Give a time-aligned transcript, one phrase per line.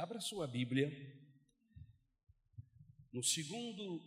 [0.00, 0.88] Abra sua Bíblia
[3.12, 4.00] no segundo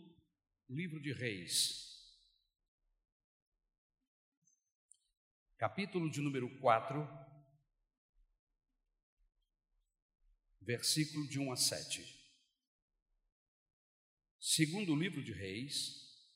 [0.66, 2.18] livro de Reis,
[5.58, 7.06] capítulo de número 4,
[10.62, 12.32] versículo de 1 a 7.
[14.40, 16.26] Segundo livro de Reis,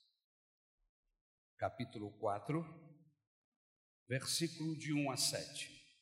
[1.57, 2.63] capítulo 4,
[4.07, 5.97] versículo de 1 a 7.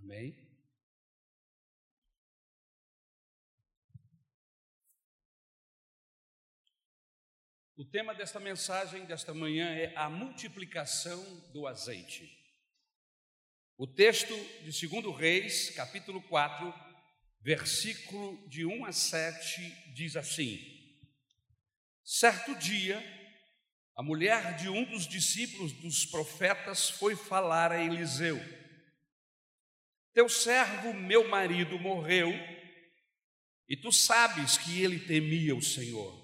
[0.00, 0.53] Amém?
[7.76, 11.20] O tema desta mensagem desta manhã é a multiplicação
[11.52, 12.32] do azeite.
[13.76, 14.32] O texto
[14.62, 16.72] de 2 Reis, capítulo 4,
[17.40, 20.60] versículo de 1 a 7, diz assim:
[22.04, 23.02] Certo dia,
[23.96, 28.40] a mulher de um dos discípulos dos profetas foi falar a Eliseu:
[30.12, 32.30] Teu servo, meu marido, morreu,
[33.68, 36.23] e tu sabes que ele temia o Senhor.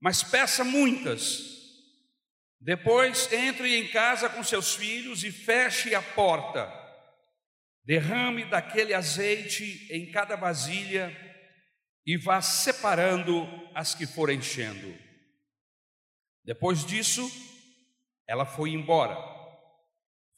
[0.00, 1.56] mas peça muitas.
[2.60, 6.72] Depois entre em casa com seus filhos e feche a porta.
[7.84, 11.16] Derrame daquele azeite em cada vasilha
[12.04, 14.94] e vá separando as que for enchendo.
[16.44, 17.30] Depois disso,
[18.26, 19.16] ela foi embora.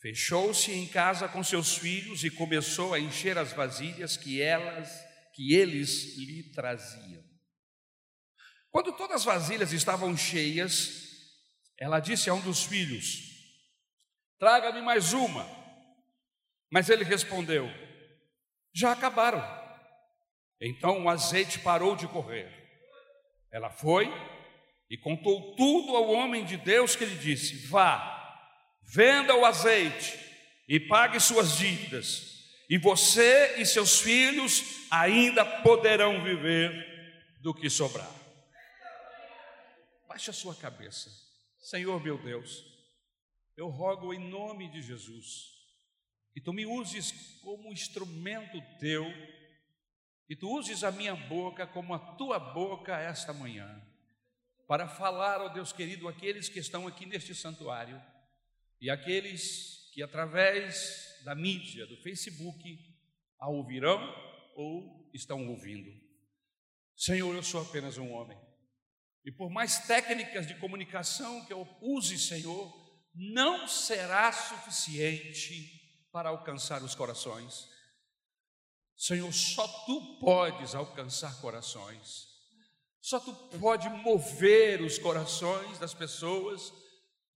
[0.00, 4.90] Fechou-se em casa com seus filhos e começou a encher as vasilhas que elas,
[5.34, 7.29] que eles lhe traziam.
[8.70, 11.10] Quando todas as vasilhas estavam cheias,
[11.78, 13.30] ela disse a um dos filhos:
[14.38, 15.46] Traga-me mais uma.
[16.70, 17.68] Mas ele respondeu:
[18.72, 19.42] Já acabaram.
[20.60, 22.48] Então o azeite parou de correr.
[23.50, 24.08] Ela foi
[24.88, 28.38] e contou tudo ao homem de Deus que lhe disse: Vá,
[28.82, 30.18] venda o azeite
[30.68, 36.70] e pague suas dívidas, e você e seus filhos ainda poderão viver
[37.40, 38.19] do que sobrar.
[40.20, 41.10] Baixe a sua cabeça.
[41.58, 42.62] Senhor meu Deus,
[43.56, 45.46] eu rogo em nome de Jesus
[46.34, 49.06] que tu me uses como instrumento teu,
[50.26, 53.82] que tu uses a minha boca como a tua boca esta manhã,
[54.68, 57.98] para falar, ó Deus querido, aqueles que estão aqui neste santuário
[58.78, 62.78] e aqueles que através da mídia, do Facebook,
[63.38, 64.02] a ouvirão
[64.54, 65.90] ou estão ouvindo.
[66.94, 68.49] Senhor, eu sou apenas um homem
[69.24, 72.72] e por mais técnicas de comunicação que eu use, Senhor,
[73.14, 75.80] não será suficiente
[76.12, 77.68] para alcançar os corações.
[78.96, 82.28] Senhor, só tu podes alcançar corações.
[83.00, 86.72] Só tu pode mover os corações das pessoas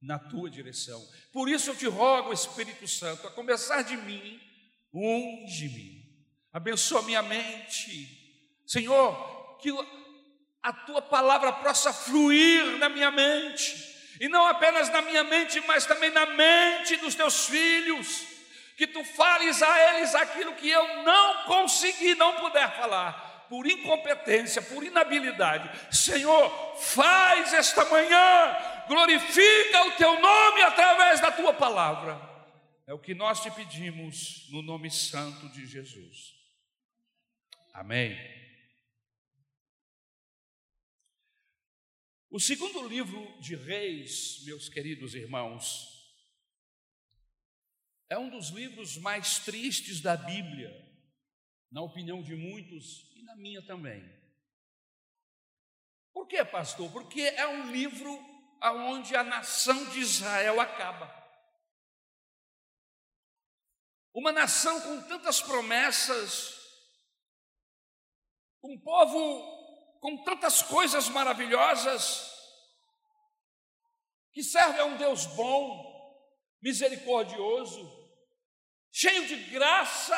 [0.01, 1.03] na tua direção.
[1.33, 4.39] Por isso eu te rogo, Espírito Santo, a começar de mim,
[4.93, 6.05] unge-me,
[6.53, 8.53] abençoa minha mente.
[8.67, 9.71] Senhor, que
[10.65, 15.85] a tua palavra possa fluir na minha mente, e não apenas na minha mente, mas
[15.85, 18.27] também na mente dos teus filhos,
[18.75, 24.63] que tu fales a eles aquilo que eu não consegui, não puder falar, por incompetência,
[24.63, 25.71] por inabilidade.
[25.95, 28.57] Senhor, faz esta manhã,
[28.89, 32.19] glorifica o teu nome através da tua palavra.
[32.87, 36.33] É o que nós te pedimos no nome santo de Jesus.
[37.75, 38.34] Amém.
[42.35, 45.89] O segundo livro de Reis, meus queridos irmãos,
[48.11, 50.69] é um dos livros mais tristes da Bíblia,
[51.71, 54.03] na opinião de muitos e na minha também.
[56.13, 56.91] Por que, pastor?
[56.91, 58.11] Porque é um livro
[58.61, 61.07] onde a nação de Israel acaba.
[64.13, 66.53] Uma nação com tantas promessas,
[68.61, 69.54] um povo
[70.05, 72.31] com tantas coisas maravilhosas,
[74.35, 76.31] que serve a um Deus bom,
[76.61, 77.91] misericordioso,
[78.93, 80.15] cheio de graça,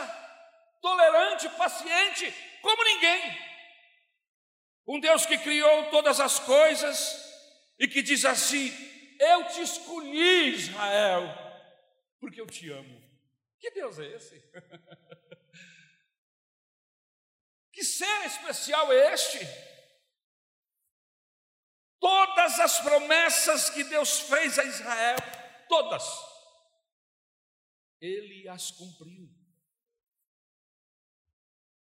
[0.83, 3.39] tolerante, paciente, como ninguém.
[4.89, 7.25] Um Deus que criou todas as coisas
[7.79, 8.73] e que diz assim:
[9.21, 11.29] Eu te escolhi, Israel,
[12.19, 13.01] porque eu te amo.
[13.61, 14.43] Que Deus é esse?
[17.73, 19.76] Que ser especial é este?
[21.99, 25.17] Todas as promessas que Deus fez a Israel,
[25.69, 26.05] todas,
[28.01, 29.29] ele as cumpriu.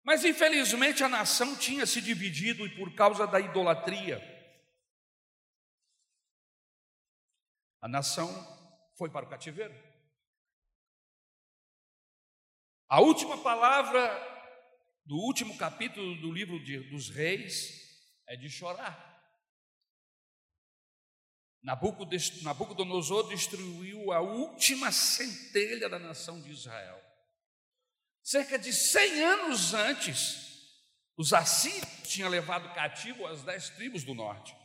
[0.03, 4.21] Mas infelizmente a nação tinha se dividido e por causa da idolatria,
[7.81, 8.29] a nação
[8.97, 9.75] foi para o cativeiro.
[12.89, 14.31] A última palavra
[15.05, 19.12] do último capítulo do livro de, dos reis é de chorar.
[21.63, 27.01] Nabucodonosor destruiu a última centelha da nação de Israel.
[28.23, 30.53] Cerca de 100 anos antes,
[31.17, 34.57] os assírios tinham levado cativo as dez tribos do norte.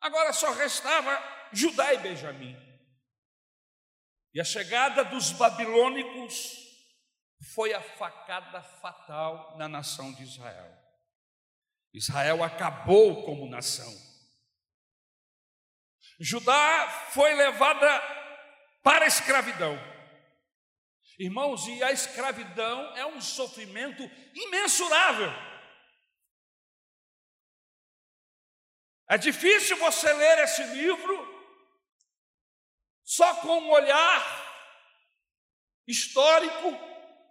[0.00, 2.56] Agora só restava Judá e Benjamim.
[4.32, 6.56] E a chegada dos babilônicos
[7.54, 10.78] foi a facada fatal na nação de Israel.
[11.92, 14.09] Israel acabou como nação.
[16.20, 17.88] Judá foi levada
[18.82, 19.74] para a escravidão.
[21.18, 24.02] Irmãos, e a escravidão é um sofrimento
[24.34, 25.30] imensurável.
[29.08, 31.28] É difícil você ler esse livro
[33.02, 34.40] só com um olhar
[35.86, 36.70] histórico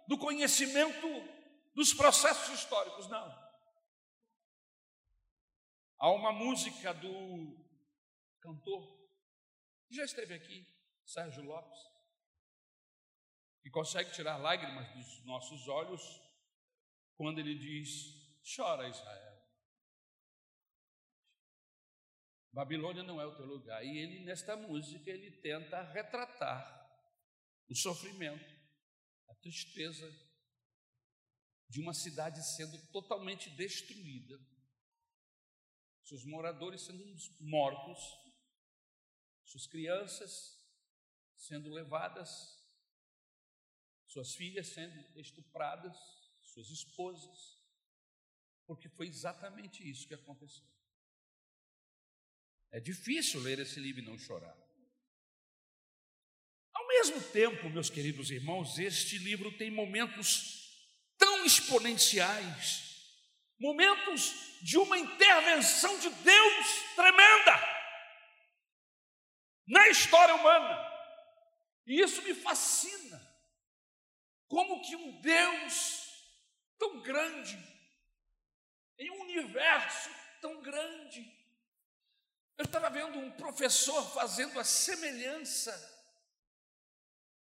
[0.06, 1.08] do conhecimento
[1.74, 3.50] dos processos históricos, não.
[5.98, 7.69] Há uma música do
[8.40, 8.98] cantor,
[9.90, 10.66] já esteve aqui,
[11.04, 11.78] Sérgio Lopes,
[13.62, 16.02] que consegue tirar lágrimas dos nossos olhos
[17.16, 19.30] quando ele diz: Chora, Israel.
[22.52, 23.84] Babilônia não é o teu lugar.
[23.84, 26.78] E ele, nesta música, ele tenta retratar
[27.68, 28.58] o sofrimento
[29.28, 30.10] a tristeza
[31.68, 34.36] de uma cidade sendo totalmente destruída,
[36.04, 37.04] seus moradores sendo
[37.38, 38.00] mortos,
[39.50, 40.58] suas crianças
[41.34, 42.30] sendo levadas,
[44.06, 45.96] suas filhas sendo estupradas,
[46.42, 47.58] suas esposas,
[48.66, 50.66] porque foi exatamente isso que aconteceu.
[52.70, 54.56] É difícil ler esse livro e não chorar
[57.00, 60.68] mesmo tempo, meus queridos irmãos, este livro tem momentos
[61.16, 62.82] tão exponenciais,
[63.58, 67.79] momentos de uma intervenção de Deus tremenda
[69.66, 70.90] na história humana.
[71.86, 73.20] E isso me fascina.
[74.48, 76.08] Como que um Deus
[76.78, 77.58] tão grande,
[78.98, 80.10] em um universo
[80.40, 81.20] tão grande,
[82.58, 85.72] eu estava vendo um professor fazendo a semelhança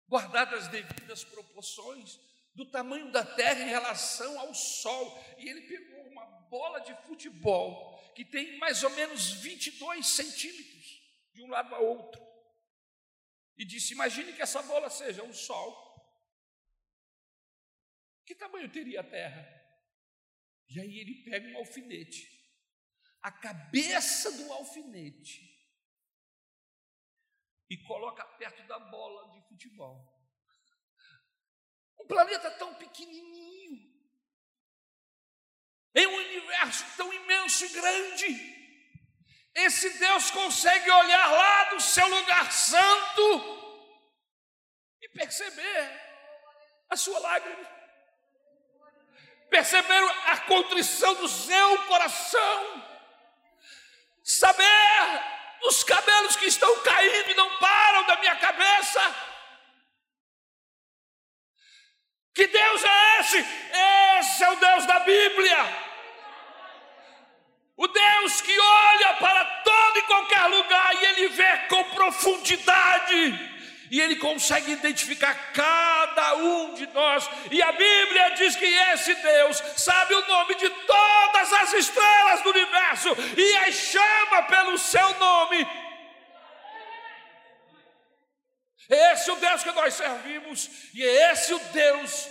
[0.07, 2.19] guardadas as devidas proporções
[2.53, 5.23] do tamanho da terra em relação ao sol.
[5.37, 10.96] E ele pegou uma bola de futebol que tem mais ou menos 22 centímetros
[11.37, 12.19] de um lado a outro.
[13.55, 15.85] E disse: Imagine que essa bola seja o sol.
[18.25, 19.45] Que tamanho teria a terra?
[20.67, 22.27] E aí ele pega um alfinete,
[23.21, 25.55] a cabeça do alfinete
[27.69, 30.13] e coloca perto da bola de futebol.
[31.99, 33.95] Um planeta tão pequenininho,
[35.95, 38.56] em um universo tão imenso e grande,
[39.57, 43.57] esse Deus consegue olhar lá do seu lugar santo
[45.01, 46.01] e perceber
[46.89, 47.67] a sua lágrima,
[49.49, 52.83] perceber a contrição do seu coração,
[54.23, 55.23] saber
[55.63, 59.01] os cabelos que estão caindo e não param da minha cabeça.
[62.35, 63.37] Que Deus é esse?
[64.19, 65.86] Esse é o Deus da Bíblia.
[67.77, 73.57] O Deus que olha para todo e qualquer lugar e ele vê com profundidade
[73.91, 77.29] e ele consegue identificar cada um de nós.
[77.51, 82.49] E a Bíblia diz que esse Deus sabe o nome de todas as estrelas do
[82.49, 85.67] universo e as chama pelo seu nome.
[88.89, 92.27] Esse é o Deus que nós servimos e é esse o Deus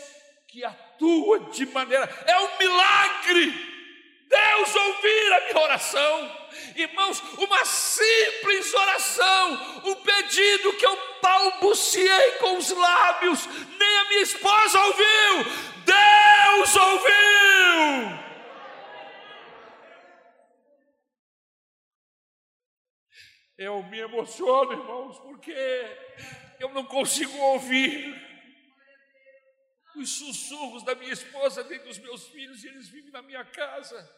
[0.49, 3.76] que atua de maneira é um milagre.
[4.29, 6.47] Deus ouvir a minha oração.
[6.75, 14.23] Irmãos, uma simples oração, um pedido que eu balbuciei com os lábios, nem a minha
[14.23, 15.45] esposa ouviu,
[15.85, 18.27] Deus ouviu.
[23.59, 25.55] Eu me emociono, irmãos, porque
[26.61, 28.26] eu não consigo ouvir
[30.01, 34.09] os sussurros da minha esposa dentro dos meus filhos, e eles vivem na minha casa.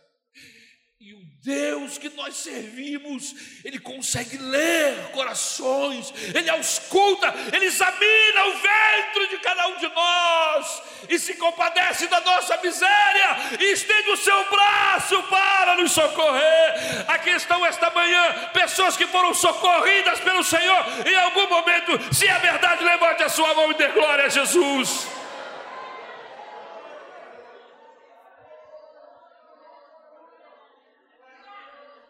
[1.01, 3.33] E o Deus que nós servimos,
[3.65, 10.83] Ele consegue ler corações, Ele ausculta, Ele examina o ventre de cada um de nós
[11.09, 17.05] e se compadece da nossa miséria e estende o seu braço para nos socorrer.
[17.07, 22.13] Aqui estão esta manhã pessoas que foram socorridas pelo Senhor em algum momento.
[22.13, 25.18] Se é verdade, levante a sua mão e dê glória a Jesus.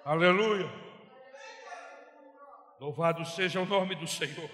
[0.09, 0.67] Aleluia.
[2.81, 4.51] Louvado seja o nome do Senhor.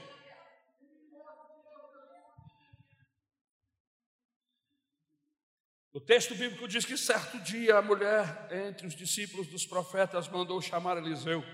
[5.92, 10.60] O texto bíblico diz que certo dia a mulher, entre os discípulos dos profetas, mandou
[10.60, 11.44] chamar Eliseu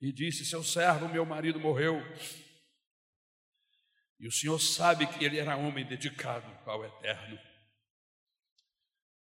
[0.00, 2.00] e disse: Seu servo, meu marido, morreu.
[4.18, 7.38] E o Senhor sabe que ele era homem dedicado ao eterno.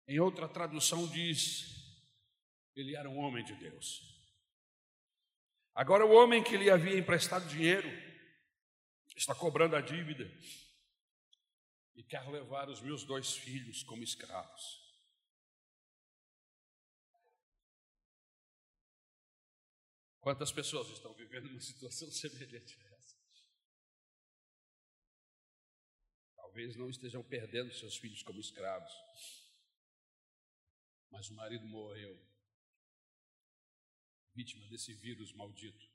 [0.08, 1.75] Em outra tradução diz:
[2.76, 4.14] ele era um homem de Deus.
[5.74, 7.88] Agora, o homem que lhe havia emprestado dinheiro
[9.16, 10.24] está cobrando a dívida
[11.94, 14.84] e quer levar os meus dois filhos como escravos.
[20.20, 23.16] Quantas pessoas estão vivendo uma situação semelhante a essa?
[26.34, 28.92] Talvez não estejam perdendo seus filhos como escravos,
[31.10, 32.35] mas o marido morreu
[34.36, 35.90] vítima desse vírus maldito.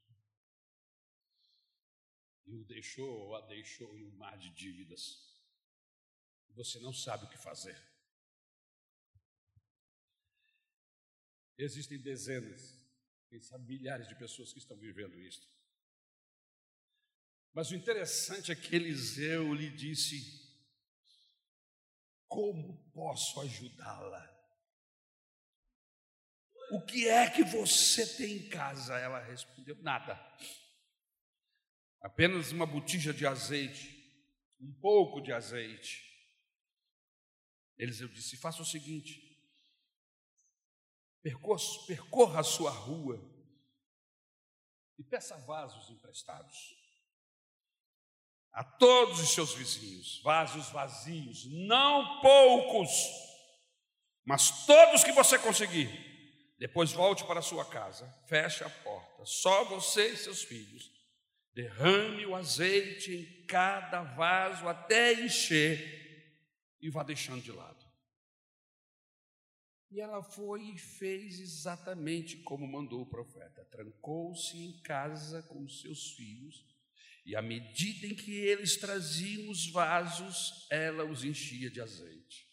[2.48, 5.04] E o deixou ou a deixou em um mar de dívidas.
[6.50, 7.80] Você não sabe o que fazer.
[11.56, 12.76] Existem dezenas,
[13.30, 15.48] quem sabe milhares de pessoas que estão vivendo isso.
[17.54, 20.18] Mas o interessante é que Eliseu lhe disse:
[22.28, 24.31] Como posso ajudá-la?
[26.72, 28.98] O que é que você tem em casa?
[28.98, 30.18] Ela respondeu: Nada.
[32.02, 33.94] Apenas uma botija de azeite,
[34.60, 36.02] um pouco de azeite.
[37.78, 39.22] Eliseu disse: Faça o seguinte:
[41.88, 43.20] percorra a sua rua
[44.98, 46.80] e peça vasos emprestados
[48.54, 52.90] a todos os seus vizinhos, vasos vazios, não poucos,
[54.24, 56.11] mas todos que você conseguir.
[56.62, 60.92] Depois volte para sua casa, feche a porta, só você e seus filhos.
[61.56, 66.40] Derrame o azeite em cada vaso até encher
[66.80, 67.84] e vá deixando de lado.
[69.90, 73.66] E ela foi e fez exatamente como mandou o profeta.
[73.72, 76.64] Trancou-se em casa com seus filhos,
[77.26, 82.51] e à medida em que eles traziam os vasos, ela os enchia de azeite.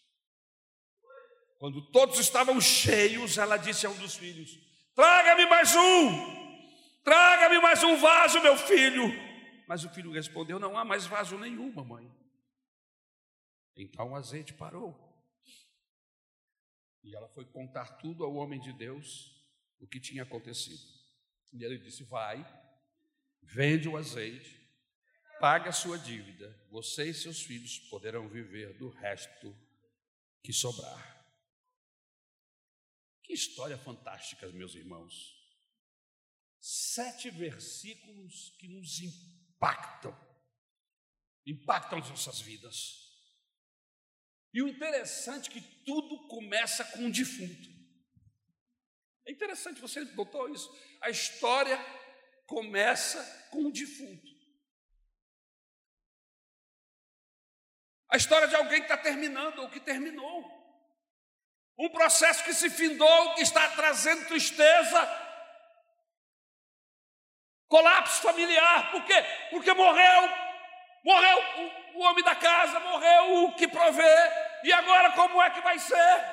[1.59, 4.57] Quando todos estavam cheios, ela disse a um dos filhos:
[4.95, 9.11] Traga-me mais um, traga-me mais um vaso, meu filho.
[9.67, 12.09] Mas o filho respondeu: Não há mais vaso nenhum, mamãe.
[13.75, 14.97] Então o azeite parou.
[17.03, 19.35] E ela foi contar tudo ao homem de Deus
[19.79, 20.81] o que tinha acontecido.
[21.51, 22.45] E ele disse: Vai,
[23.41, 24.65] vende o azeite,
[25.41, 29.53] paga a sua dívida, você e seus filhos poderão viver do resto
[30.41, 31.18] que sobrar.
[33.29, 35.39] Que história fantástica, meus irmãos.
[36.59, 40.19] Sete versículos que nos impactam,
[41.45, 43.07] impactam as nossas vidas.
[44.51, 47.69] E o interessante é que tudo começa com um defunto.
[49.27, 50.67] É interessante, você notou isso?
[50.99, 51.77] A história
[52.47, 54.27] começa com um defunto.
[58.09, 60.58] A história de alguém que está terminando ou que terminou.
[61.79, 65.09] Um processo que se findou, que está trazendo tristeza,
[67.69, 68.91] colapso familiar.
[68.91, 69.25] Por quê?
[69.49, 70.29] Porque morreu,
[71.05, 71.43] morreu
[71.93, 74.17] o, o homem da casa, morreu o que provê.
[74.65, 76.25] E agora como é que vai ser?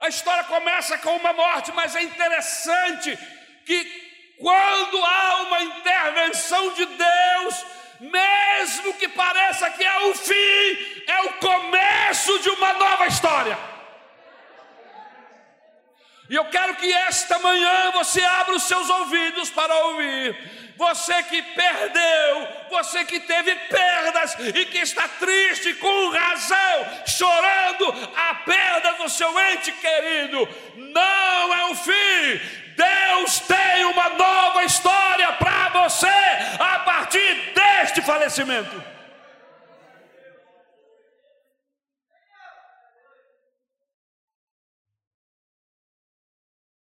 [0.00, 3.16] A história começa com uma morte, mas é interessante
[3.64, 7.66] que quando há uma intervenção de Deus,
[8.00, 13.69] mesmo que pareça que é o fim, é o começo de uma nova história.
[16.30, 20.36] E eu quero que esta manhã você abra os seus ouvidos para ouvir.
[20.76, 28.34] Você que perdeu, você que teve perdas e que está triste com razão, chorando a
[28.36, 32.40] perda do seu ente querido, não é o fim.
[32.76, 36.06] Deus tem uma nova história para você
[36.60, 38.99] a partir deste falecimento.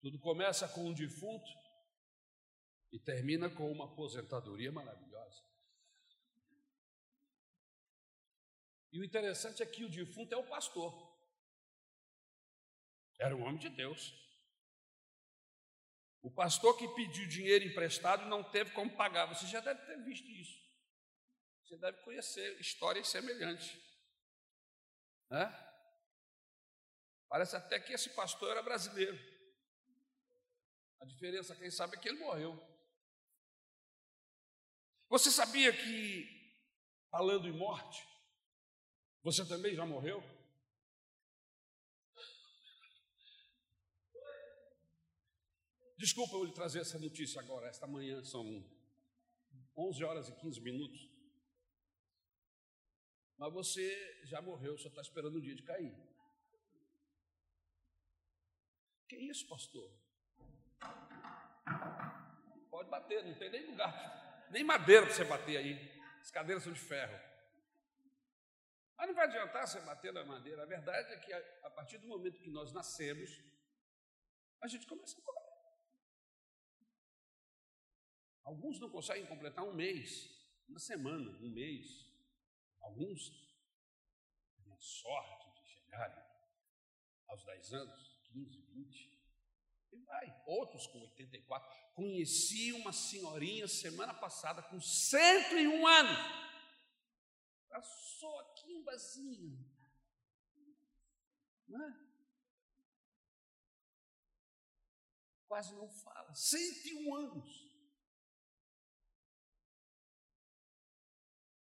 [0.02, 1.49] Tudo começa com um defunto
[2.90, 5.40] e termina com uma aposentadoria maravilhosa.
[8.90, 10.92] E o interessante é que o defunto é o pastor.
[13.21, 14.12] Era um homem de Deus.
[16.21, 19.26] O pastor que pediu dinheiro emprestado não teve como pagar.
[19.26, 20.61] Você já deve ter visto isso.
[21.62, 23.80] Você deve conhecer histórias semelhantes.
[25.30, 25.47] Né?
[27.28, 29.31] Parece até que esse pastor era brasileiro.
[31.02, 32.56] A diferença, quem sabe, é que ele morreu.
[35.09, 36.54] Você sabia que,
[37.11, 38.06] falando em morte,
[39.21, 40.23] você também já morreu?
[45.99, 48.64] Desculpa eu lhe trazer essa notícia agora, esta manhã, são
[49.76, 51.11] 11 horas e 15 minutos.
[53.37, 55.92] Mas você já morreu, só está esperando o dia de cair.
[59.09, 60.01] Que isso, pastor?
[62.70, 66.02] Pode bater, não tem nem lugar, nem madeira para você bater aí.
[66.20, 67.18] As cadeiras são de ferro.
[68.96, 70.62] Mas não vai adiantar você bater na madeira.
[70.62, 73.30] A verdade é que a, partir do momento que nós nascemos,
[74.60, 75.42] a gente começa a morrer.
[78.44, 80.30] Alguns não conseguem completar um mês,
[80.68, 82.06] uma semana, um mês.
[82.80, 83.28] Alguns
[84.56, 86.24] têm a sorte de chegarem
[87.26, 89.12] aos 10 anos, 15, 20.
[89.92, 90.42] E vai.
[90.46, 91.92] Outros com 84.
[91.94, 96.18] Conheci uma senhorinha semana passada com 101 anos.
[97.68, 99.58] Passou aqui um vazio.
[101.68, 102.12] Não é?
[105.46, 106.34] Quase não fala.
[106.34, 107.72] 101 anos.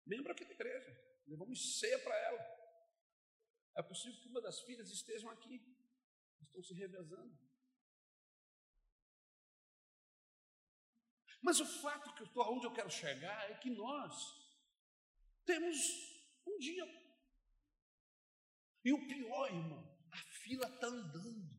[0.06, 2.54] membro aqui da igreja, levamos ceia para ela.
[3.76, 5.60] É possível que uma das filhas estejam aqui,
[6.42, 7.36] estão se revezando.
[11.44, 14.34] Mas o fato que eu estou aonde eu quero chegar é que nós
[15.44, 15.76] temos
[16.46, 16.86] um dia.
[18.82, 21.54] E o pior, irmão, a fila está andando.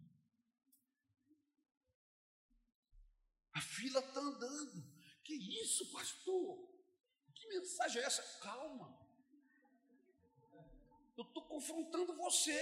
[3.54, 4.84] A fila está andando.
[5.24, 6.68] Que isso, pastor?
[7.36, 8.24] Que mensagem é essa?
[8.40, 8.88] Calma.
[11.16, 12.58] Eu estou confrontando você.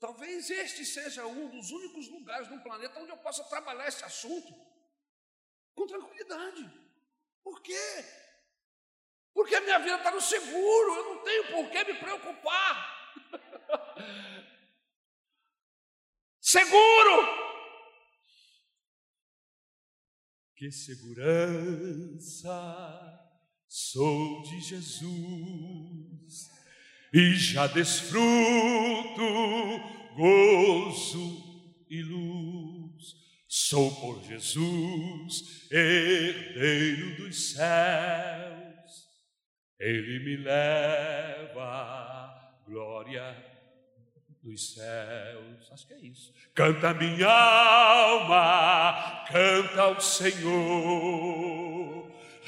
[0.00, 4.71] Talvez este seja um dos únicos lugares no planeta onde eu possa trabalhar esse assunto
[5.74, 6.70] com tranquilidade.
[7.42, 8.04] Por quê?
[9.34, 13.12] Porque a minha vida está no seguro, eu não tenho por que me preocupar.
[16.40, 17.42] seguro!
[20.54, 22.50] Que segurança!
[23.66, 26.50] Sou de Jesus
[27.12, 28.22] e já desfruto
[30.14, 32.81] gozo e luz.
[33.54, 39.10] Sou por Jesus, herdeiro dos céus.
[39.78, 43.36] Ele me leva à glória
[44.42, 45.70] dos céus.
[45.70, 46.32] Acho que é isso.
[46.54, 51.52] Canta minha alma, canta ao Senhor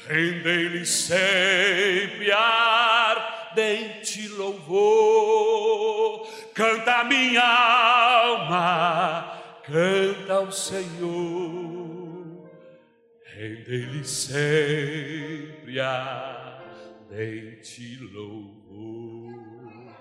[0.07, 6.25] rendei-lhe sempre ardente louvor.
[6.53, 9.34] Canta minha alma,
[9.65, 12.49] canta ao Senhor,
[13.25, 17.17] rendei-lhe sempre ardente
[18.13, 19.95] louvor.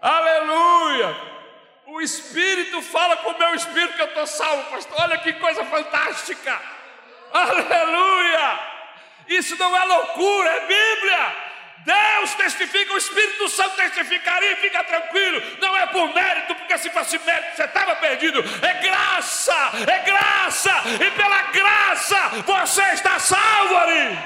[0.00, 1.16] Aleluia!
[1.86, 5.00] O Espírito fala com o meu espírito que eu estou salvo, pastor.
[5.00, 6.60] Olha que coisa fantástica!
[7.32, 8.58] Aleluia!
[9.28, 11.45] Isso não é loucura, é Bíblia.
[11.84, 17.18] Deus testifica, o Espírito Santo testificaria, fica tranquilo, não é por mérito, porque se fosse
[17.20, 19.54] mérito você estava perdido, é graça,
[19.88, 20.72] é graça,
[21.04, 24.18] e pela graça você está salvo ali.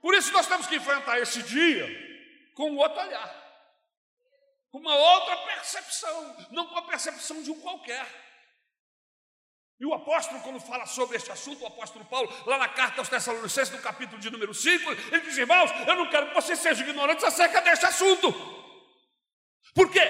[0.00, 1.86] Por isso nós temos que enfrentar esse dia
[2.54, 3.40] com outro olhar
[4.70, 8.06] com uma outra percepção, não com a percepção de um qualquer.
[9.80, 13.08] E o apóstolo, quando fala sobre este assunto, o apóstolo Paulo, lá na carta aos
[13.08, 16.86] Tessalonicenses, no capítulo de número 5, ele diz: Irmãos, eu não quero que vocês sejam
[16.86, 18.30] ignorantes acerca deste assunto.
[19.74, 20.00] Porque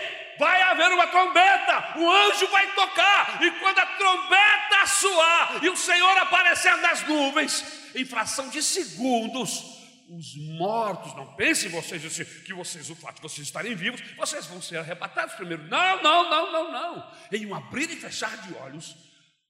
[0.40, 5.76] vai haver uma trombeta, o anjo vai tocar, e quando a trombeta soar e o
[5.76, 9.62] Senhor aparecer nas nuvens, em fração de segundos,
[10.08, 14.46] os mortos, não pensem vocês assim, que vocês, o fato de vocês estarem vivos, vocês
[14.46, 15.62] vão ser arrebatados primeiro.
[15.68, 17.12] Não, não, não, não, não.
[17.30, 18.96] Em um abrir e fechar de olhos,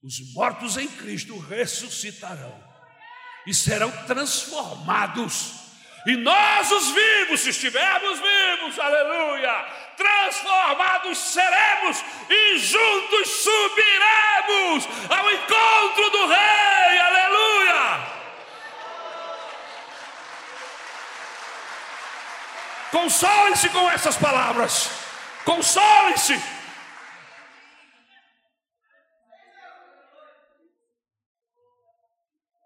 [0.03, 2.71] os mortos em Cristo ressuscitarão
[3.45, 5.53] e serão transformados
[6.03, 9.53] E nós, os vivos, se estivermos vivos, aleluia,
[9.95, 18.21] transformados seremos e juntos subiremos ao encontro do Rei, aleluia.
[22.89, 24.89] Consolem-se com essas palavras,
[25.45, 26.60] consolem-se.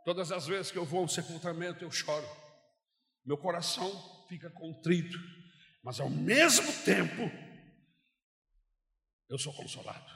[0.05, 2.27] Todas as vezes que eu vou ao sepultamento, eu choro.
[3.25, 3.89] Meu coração
[4.29, 5.17] fica contrito,
[5.83, 7.23] mas ao mesmo tempo,
[9.27, 10.13] eu sou consolado.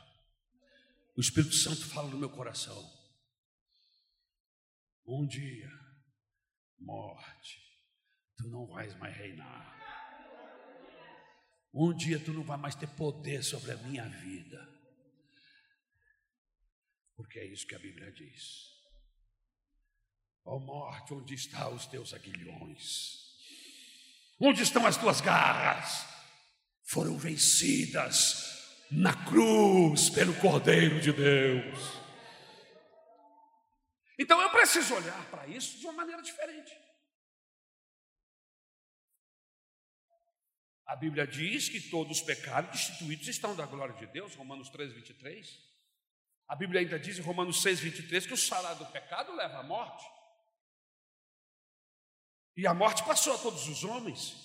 [1.17, 2.77] O Espírito Santo fala no meu coração.
[5.07, 5.71] Um dia,
[6.77, 7.59] morte,
[8.37, 9.75] tu não vais mais reinar.
[11.73, 14.69] Um dia tu não vai mais ter poder sobre a minha vida.
[17.15, 18.78] Porque é isso que a Bíblia diz.
[20.49, 23.19] Ó oh morte, onde estão os teus aguilhões?
[24.39, 26.07] Onde estão as tuas garras?
[26.83, 31.77] Foram vencidas na cruz pelo Cordeiro de Deus.
[34.17, 36.75] Então eu preciso olhar para isso de uma maneira diferente.
[40.87, 44.93] A Bíblia diz que todos os pecados destituídos estão da glória de Deus, Romanos 3,
[44.93, 45.59] 23.
[46.47, 49.63] A Bíblia ainda diz em Romanos 6, 23 que o salário do pecado leva à
[49.63, 50.17] morte.
[52.59, 54.35] E a morte passou a todos os homens.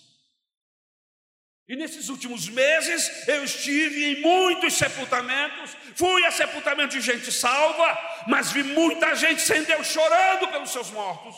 [1.66, 7.98] E nesses últimos meses eu estive em muitos sepultamentos, fui a sepultamento de gente salva,
[8.29, 11.35] mas vi muita gente sem Deus chorando pelos seus mortos.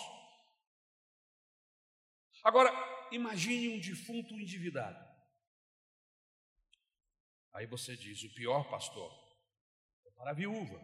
[2.44, 2.70] Agora,
[3.10, 5.02] imagine um defunto endividado.
[7.54, 9.10] Aí você diz: o pior, pastor,
[10.04, 10.78] é para a viúva.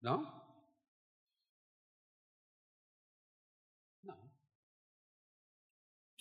[0.00, 0.39] Não?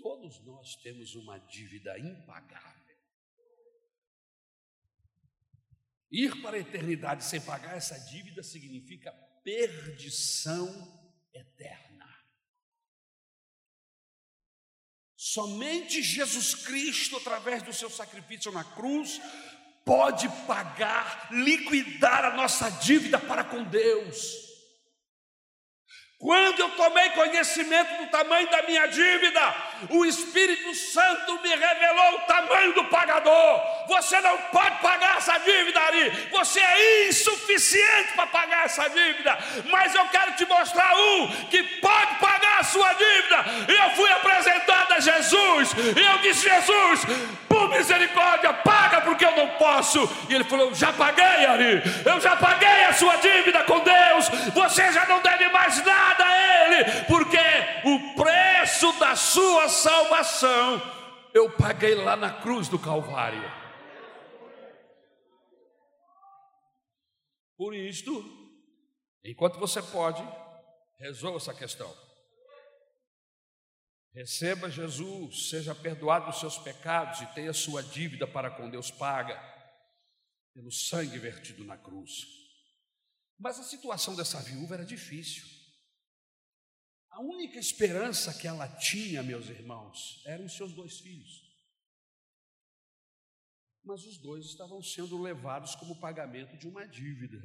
[0.10, 2.98] Todos nós temos uma dívida impagável.
[6.10, 9.12] Ir para a eternidade sem pagar essa dívida significa
[9.44, 10.68] perdição
[11.32, 12.08] eterna.
[15.16, 19.22] Somente Jesus Cristo, através do seu sacrifício na cruz,
[19.86, 24.49] pode pagar, liquidar a nossa dívida para com Deus.
[26.20, 29.56] Quando eu tomei conhecimento do tamanho da minha dívida,
[29.90, 33.62] o Espírito Santo me revelou o tamanho do pagador.
[33.88, 36.10] Você não pode pagar essa dívida, Ari.
[36.32, 39.38] Você é insuficiente para pagar essa dívida.
[39.70, 43.46] Mas eu quero te mostrar um que pode pagar a sua dívida.
[43.70, 45.72] Eu fui apresentado a Jesus.
[45.96, 47.02] E eu disse: Jesus,
[47.48, 50.00] por misericórdia, paga porque eu não posso.
[50.30, 51.82] E ele falou: Já paguei, Ari.
[52.06, 54.30] Eu já paguei a sua dívida com Deus.
[54.54, 57.38] Você já não deve mais nada a Ele, porque
[57.86, 60.82] o preço da sua salvação
[61.34, 63.44] eu paguei lá na cruz do Calvário.
[67.58, 68.24] Por isto,
[69.24, 70.24] enquanto você pode,
[70.98, 72.09] resolva essa questão.
[74.14, 79.38] Receba Jesus, seja perdoado dos seus pecados e tenha sua dívida para com Deus paga,
[80.54, 82.26] pelo sangue vertido na cruz.
[83.38, 85.48] Mas a situação dessa viúva era difícil.
[87.12, 91.48] A única esperança que ela tinha, meus irmãos, eram os seus dois filhos.
[93.84, 97.38] Mas os dois estavam sendo levados como pagamento de uma dívida.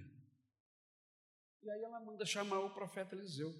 [1.63, 3.53] E aí ela manda chamar o profeta Eliseu,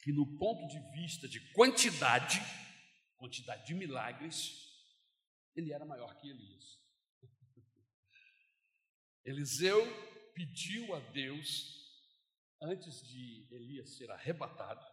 [0.00, 2.40] que no ponto de vista de quantidade,
[3.16, 4.68] quantidade de milagres,
[5.54, 6.78] ele era maior que Elias.
[9.24, 9.84] Eliseu
[10.34, 11.78] pediu a Deus
[12.60, 14.84] antes de Elias ser arrebatado,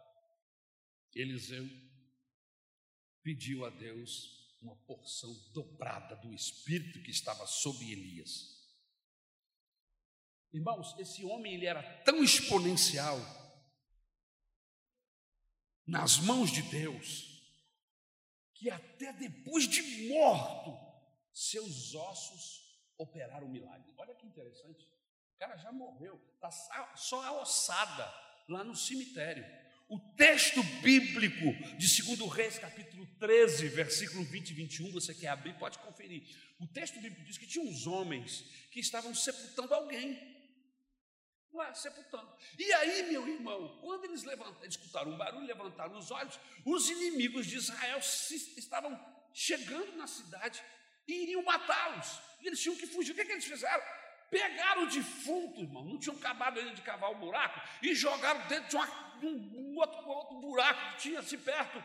[1.14, 1.66] Eliseu
[3.22, 8.56] pediu a Deus uma porção dobrada do espírito que estava sobre Elias.
[10.52, 13.18] Irmãos, esse homem ele era tão exponencial
[15.86, 17.36] nas mãos de Deus
[18.54, 20.76] que até depois de morto
[21.32, 22.64] seus ossos
[22.96, 23.92] operaram milagre.
[23.98, 24.86] Olha que interessante.
[25.34, 26.50] O cara já morreu, está
[26.96, 28.12] só a ossada
[28.48, 29.44] lá no cemitério.
[29.88, 31.44] O texto bíblico
[31.76, 36.24] de 2 Reis, capítulo 13, versículo 20 e 21, você quer abrir, pode conferir.
[36.58, 38.40] O texto bíblico diz que tinha uns homens
[38.72, 40.35] que estavam sepultando alguém.
[41.52, 42.30] Lá, sepultando.
[42.58, 47.46] E aí, meu irmão, quando eles levantaram, escutaram um barulho, levantaram os olhos, os inimigos
[47.46, 48.98] de Israel estavam
[49.32, 50.62] chegando na cidade
[51.08, 52.20] e iriam matá-los.
[52.40, 53.12] E eles tinham que fugir.
[53.12, 53.82] O que, é que eles fizeram?
[54.30, 58.70] Pegaram o defunto, irmão, não tinham acabado ainda de cavar o buraco, e jogaram dentro
[58.70, 61.78] de uma, um, um outro, outro buraco que tinha assim perto.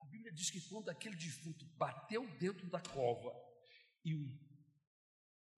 [0.00, 3.34] A Bíblia diz que quando aquele defunto bateu dentro da cova
[4.04, 4.45] e o,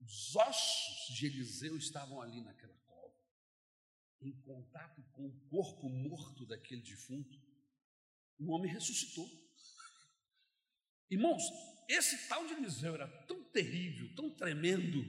[0.01, 3.15] os ossos de Eliseu estavam ali naquela cova,
[4.21, 7.41] em contato com o corpo morto daquele defunto,
[8.39, 9.29] o homem ressuscitou.
[11.11, 11.43] Irmãos,
[11.89, 15.03] esse tal de Eliseu era tão terrível, tão tremendo,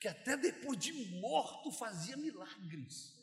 [0.00, 3.16] que até depois de morto fazia milagres.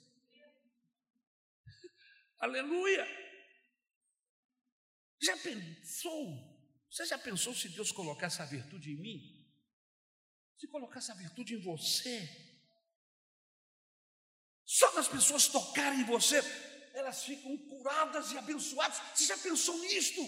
[2.39, 3.05] Aleluia!
[5.21, 6.55] Já pensou?
[6.89, 9.34] Você já pensou se Deus colocasse a virtude em mim?
[10.57, 12.29] Se colocasse a virtude em você?
[14.65, 16.41] Só das pessoas tocarem em você,
[16.93, 18.99] elas ficam curadas e abençoadas.
[19.13, 20.21] Você já pensou nisto?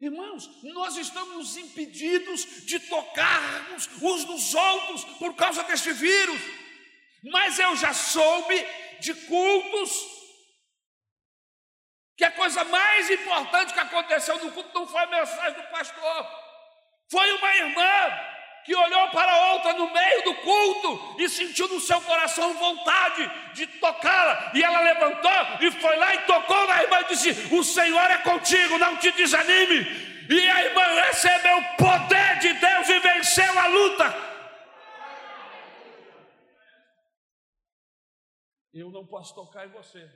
[0.00, 6.40] Irmãos, nós estamos impedidos de tocarmos uns nos outros por causa deste vírus,
[7.22, 8.54] mas eu já soube
[9.00, 9.90] de cultos
[12.16, 16.43] que a coisa mais importante que aconteceu no culto não foi a mensagem do pastor,
[17.10, 22.00] foi uma irmã que olhou para outra no meio do culto e sentiu no seu
[22.00, 24.52] coração vontade de tocá-la.
[24.54, 28.18] E ela levantou e foi lá e tocou na irmã e disse: O Senhor é
[28.18, 30.14] contigo, não te desanime.
[30.30, 34.34] E a irmã recebeu o poder de Deus e venceu a luta.
[38.72, 40.10] Eu não posso tocar em você.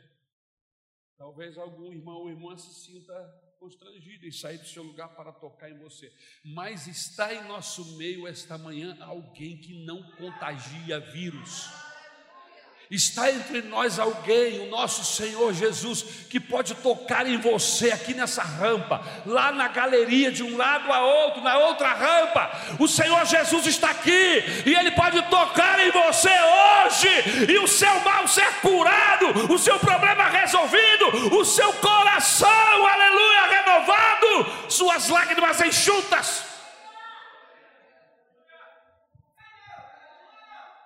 [1.19, 3.13] Talvez algum irmão ou irmã se sinta
[3.59, 6.13] constrangido em sair do seu lugar para tocar em você.
[6.45, 11.69] Mas está em nosso meio esta manhã alguém que não contagia vírus.
[12.91, 18.43] Está entre nós alguém, o nosso Senhor Jesus, que pode tocar em você aqui nessa
[18.43, 22.51] rampa, lá na galeria, de um lado a outro, na outra rampa.
[22.79, 28.01] O Senhor Jesus está aqui e Ele pode tocar em você hoje, e o seu
[28.01, 36.43] mal ser curado, o seu problema resolvido, o seu coração, aleluia, renovado, suas lágrimas enxutas.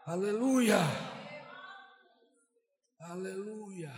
[0.05, 1.12] Aleluia.
[3.11, 3.91] Aleluia.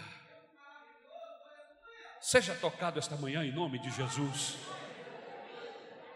[2.20, 4.56] Seja tocado esta manhã em nome de Jesus.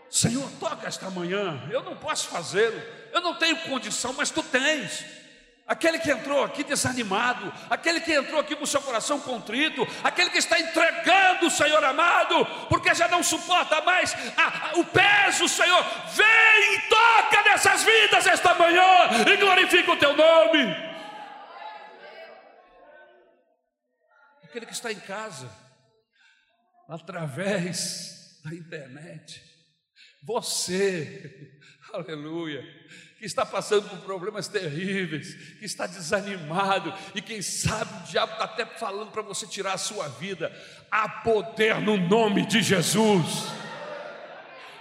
[0.09, 1.69] Senhor, toca esta manhã.
[1.71, 2.81] Eu não posso fazê-lo.
[3.13, 5.05] Eu não tenho condição, mas tu tens.
[5.67, 10.31] Aquele que entrou aqui desanimado, aquele que entrou aqui com o seu coração contrito, aquele
[10.31, 15.85] que está entregando Senhor amado, porque já não suporta mais a, a, o peso, Senhor,
[16.15, 18.83] vem e toca nessas vidas esta manhã
[19.31, 20.88] e glorifica o teu nome.
[24.49, 25.51] Aquele que está em casa,
[26.89, 29.43] através da internet.
[30.23, 31.59] Você,
[31.93, 32.63] aleluia,
[33.19, 38.45] que está passando por problemas terríveis, que está desanimado, e quem sabe o diabo está
[38.45, 40.51] até falando para você tirar a sua vida.
[40.91, 43.68] Há poder no nome de Jesus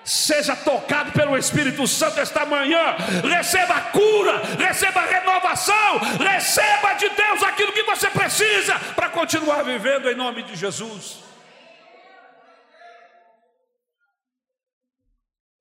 [0.08, 2.96] seja tocado pelo Espírito Santo esta manhã,
[3.30, 10.16] receba cura, receba renovação, receba de Deus aquilo que você precisa para continuar vivendo em
[10.16, 11.22] nome de Jesus.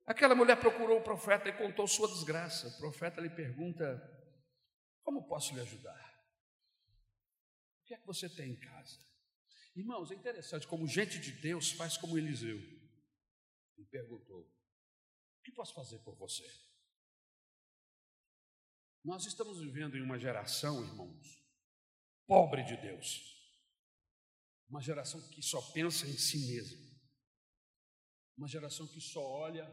[0.07, 2.69] Aquela mulher procurou o profeta e contou sua desgraça.
[2.69, 4.01] O profeta lhe pergunta:
[5.03, 6.07] Como posso lhe ajudar?
[7.83, 8.97] O que é que você tem em casa?
[9.75, 12.77] Irmãos, é interessante como gente de Deus faz como Eliseu
[13.79, 16.47] e perguntou: O que posso fazer por você?
[19.05, 21.43] Nós estamos vivendo em uma geração, irmãos,
[22.27, 23.37] pobre de Deus.
[24.69, 26.87] Uma geração que só pensa em si mesma.
[28.37, 29.65] Uma geração que só olha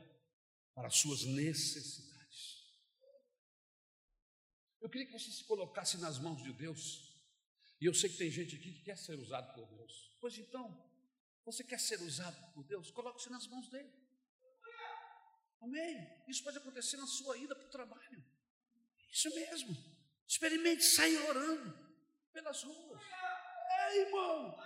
[0.76, 2.13] para as suas necessidades.
[4.80, 7.13] Eu queria que você se colocasse nas mãos de Deus.
[7.82, 10.16] E eu sei que tem gente aqui que quer ser usado por Deus.
[10.20, 10.92] Pois então,
[11.45, 12.91] você quer ser usado por Deus?
[12.91, 13.91] Coloque-se nas mãos dele.
[15.62, 16.23] Amém?
[16.27, 18.23] Isso pode acontecer na sua ida para o trabalho.
[19.10, 19.75] Isso mesmo.
[20.27, 21.73] Experimente sair orando
[22.34, 23.01] pelas ruas.
[23.69, 24.58] É, irmão.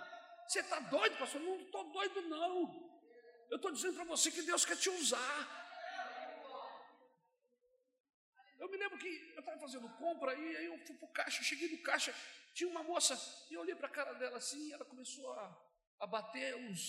[0.48, 1.40] Você está doido, pastor?
[1.40, 2.88] Não estou doido, não.
[3.50, 5.58] Eu estou dizendo para você que Deus quer te usar.
[8.58, 11.42] Eu me lembro que eu estava fazendo compra e aí eu fui para o caixa,
[11.42, 12.14] cheguei no caixa,
[12.54, 13.14] tinha uma moça,
[13.50, 15.67] e eu olhei para a cara dela assim, e ela começou a
[15.98, 16.80] a bater os,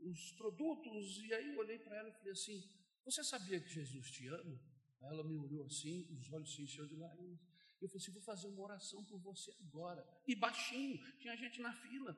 [0.00, 2.62] os produtos, e aí eu olhei para ela e falei assim:
[3.04, 4.60] Você sabia que Jesus te ama?
[5.02, 7.40] Aí ela me olhou assim, os olhos se encheu de lágrimas.
[7.80, 10.06] Eu falei assim: Vou fazer uma oração por você agora.
[10.26, 12.16] E baixinho, tinha gente na fila.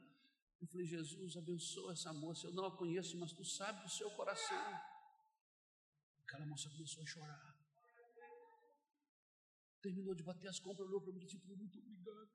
[0.60, 2.46] Eu falei: Jesus, abençoa essa moça.
[2.46, 4.80] Eu não a conheço, mas tu sabes do seu coração.
[6.24, 7.58] Aquela moça começou a chorar.
[9.80, 12.30] terminou de bater as compras, olhou para mim e disse: Muito obrigado.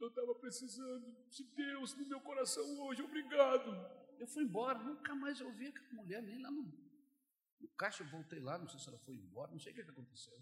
[0.00, 3.70] Eu estava precisando de Deus no meu coração hoje, obrigado.
[4.18, 6.62] Eu fui embora, nunca mais ouvi aquela mulher, nem lá no,
[7.60, 8.02] no caixa.
[8.02, 10.32] Eu voltei lá, não sei se ela foi embora, não sei o que, aconteceu.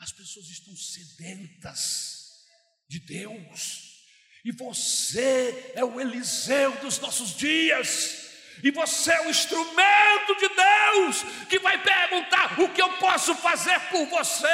[0.00, 2.44] As pessoas estão sedentas
[2.88, 4.04] de Deus,
[4.44, 8.22] e você é o Eliseu dos nossos dias.
[8.62, 13.78] E você é o instrumento de Deus que vai perguntar: o que eu posso fazer
[13.90, 14.46] por você?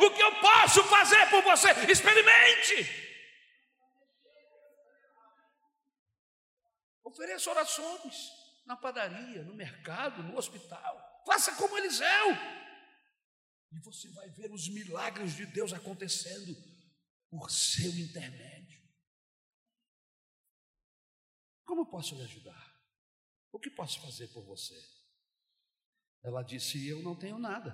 [0.00, 1.68] O que eu posso fazer por você?
[1.90, 3.02] Experimente.
[7.12, 8.32] Ofereça orações
[8.64, 11.22] na padaria, no mercado, no hospital.
[11.26, 12.30] Faça como Eliseu.
[13.70, 16.56] E você vai ver os milagres de Deus acontecendo
[17.28, 18.82] por seu intermédio.
[21.64, 22.82] Como posso lhe ajudar?
[23.52, 24.74] O que posso fazer por você?
[26.22, 27.72] Ela disse: Eu não tenho nada,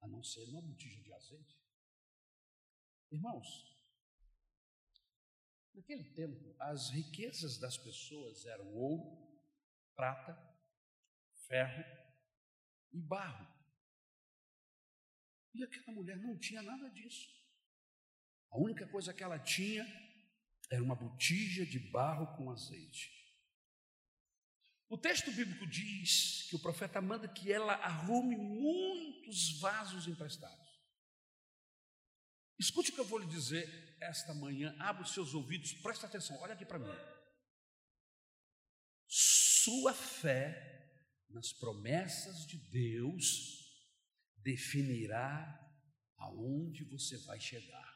[0.00, 1.60] a não ser uma botija de azeite.
[3.10, 3.73] Irmãos,
[5.74, 9.28] Naquele tempo, as riquezas das pessoas eram ouro,
[9.96, 10.32] prata,
[11.48, 11.84] ferro
[12.92, 13.52] e barro.
[15.52, 17.28] E aquela mulher não tinha nada disso.
[18.50, 19.84] A única coisa que ela tinha
[20.70, 23.12] era uma botija de barro com azeite.
[24.88, 30.64] O texto bíblico diz que o profeta manda que ela arrume muitos vasos emprestados.
[32.58, 36.38] Escute o que eu vou lhe dizer esta manhã, abra os seus ouvidos, presta atenção,
[36.40, 36.94] olha aqui para mim.
[39.06, 40.74] Sua fé
[41.30, 43.64] nas promessas de Deus
[44.36, 45.60] definirá
[46.16, 47.94] aonde você vai chegar.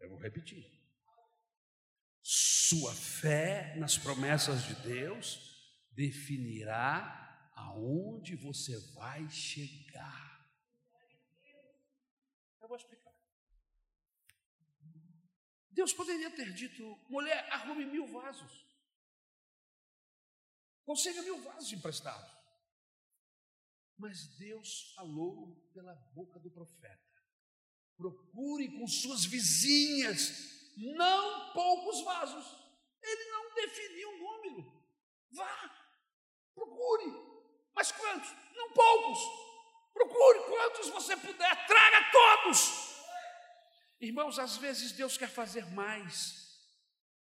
[0.00, 0.78] Eu vou repetir.
[2.22, 5.38] Sua fé nas promessas de Deus
[5.92, 10.28] definirá aonde você vai chegar.
[12.60, 13.08] Eu vou explicar.
[15.78, 18.66] Deus poderia ter dito: mulher, arrume mil vasos.
[20.84, 22.36] Consiga mil vasos emprestados.
[23.96, 27.22] Mas Deus falou pela boca do profeta:
[27.96, 32.44] procure com suas vizinhas, não poucos vasos.
[33.00, 34.82] Ele não definiu um número.
[35.30, 35.92] Vá,
[36.56, 37.06] procure.
[37.72, 38.30] Mas quantos?
[38.52, 39.20] Não poucos.
[39.94, 42.87] Procure quantos você puder, traga todos.
[44.00, 46.48] Irmãos, às vezes Deus quer fazer mais,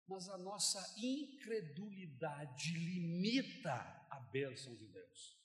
[0.09, 3.73] mas a nossa incredulidade limita
[4.11, 5.43] a bênção de Deus.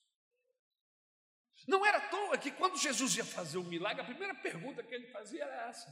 [1.67, 4.81] Não era à toa que quando Jesus ia fazer o um milagre, a primeira pergunta
[4.81, 5.89] que ele fazia era essa.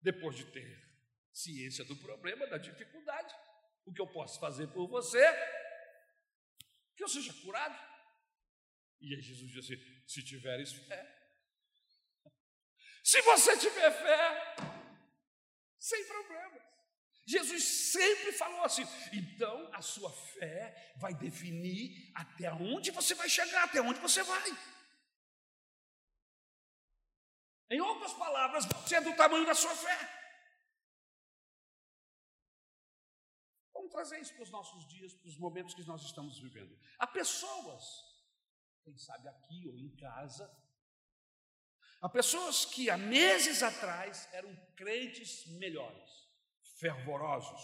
[0.00, 0.84] Depois de ter
[1.32, 3.34] ciência do problema, da dificuldade,
[3.84, 5.20] o que eu posso fazer por você?
[6.96, 7.76] Que eu seja curado.
[9.00, 11.13] E aí Jesus disse: se tiveres fé.
[13.04, 14.56] Se você tiver fé,
[15.78, 16.62] sem problemas.
[17.26, 17.62] Jesus
[17.92, 18.84] sempre falou assim.
[19.12, 24.50] Então a sua fé vai definir até onde você vai chegar, até onde você vai.
[27.70, 29.98] Em outras palavras, você é do tamanho da sua fé.
[33.74, 36.78] Vamos trazer isso para os nossos dias, para os momentos que nós estamos vivendo.
[36.98, 37.84] Há pessoas
[38.82, 40.63] quem sabe aqui ou em casa.
[42.04, 46.10] Há pessoas que há meses atrás eram crentes melhores,
[46.78, 47.62] fervorosos,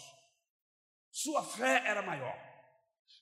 [1.12, 2.34] sua fé era maior.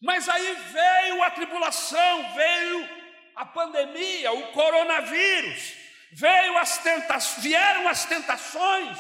[0.00, 2.88] Mas aí veio a tribulação, veio
[3.35, 5.74] a pandemia, o coronavírus,
[6.12, 8.96] veio as tentações, vieram as tentações,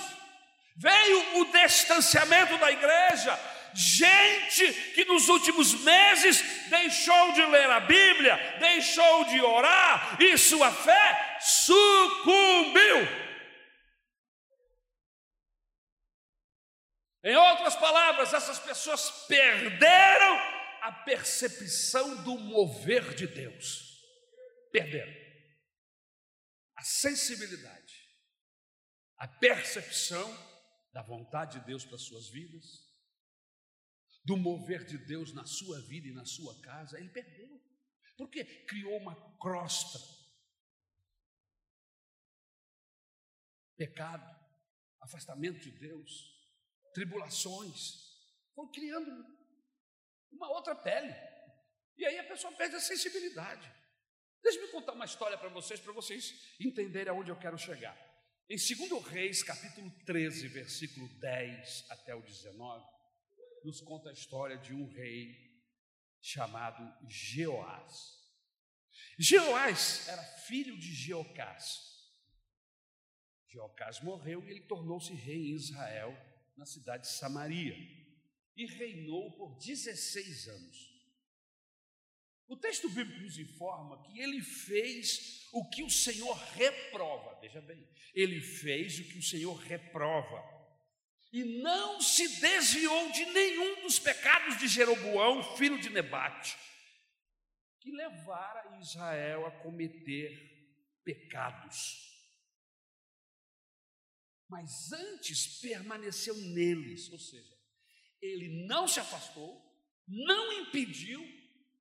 [0.76, 3.38] veio o distanciamento da igreja,
[3.72, 10.72] gente que nos últimos meses deixou de ler a Bíblia, deixou de orar e sua
[10.72, 13.28] fé sucumbiu.
[17.24, 20.36] Em outras palavras, essas pessoas perderam
[20.82, 23.98] a percepção do mover de Deus.
[24.72, 25.28] Perderam
[26.78, 28.08] a sensibilidade,
[29.16, 30.32] a percepção
[30.92, 32.88] da vontade de Deus para suas vidas
[34.24, 37.60] do mover de Deus na sua vida e na sua casa, ele perdeu.
[38.16, 39.98] Porque criou uma crosta.
[43.78, 44.28] Pecado,
[45.00, 46.10] afastamento de Deus,
[46.92, 47.94] tribulações.
[48.54, 49.10] Foi criando
[50.32, 51.14] uma outra pele.
[51.96, 53.72] E aí a pessoa perde a sensibilidade.
[54.42, 57.96] Deixa-me contar uma história para vocês, para vocês entenderem aonde eu quero chegar.
[58.50, 62.84] Em 2 Reis, capítulo 13, versículo 10 até o 19,
[63.64, 65.36] nos conta a história de um rei
[66.20, 68.18] chamado Jeoás.
[69.18, 71.97] Jeoás era filho de Jeocás.
[73.48, 76.16] Jeocás morreu e ele tornou-se rei em Israel,
[76.56, 77.74] na cidade de Samaria,
[78.56, 80.88] e reinou por 16 anos.
[82.46, 87.38] O texto bíblico nos informa que ele fez o que o Senhor reprova.
[87.40, 90.42] Veja bem, ele fez o que o Senhor reprova.
[91.30, 96.56] E não se desviou de nenhum dos pecados de Jeroboão, filho de Nebate,
[97.80, 102.07] que levara Israel a cometer pecados.
[104.48, 107.56] Mas antes permaneceu neles, ou seja,
[108.20, 109.62] ele não se afastou,
[110.06, 111.22] não impediu,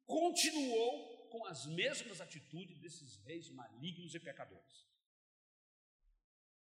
[0.05, 4.87] continuou com as mesmas atitudes desses reis malignos e pecadores.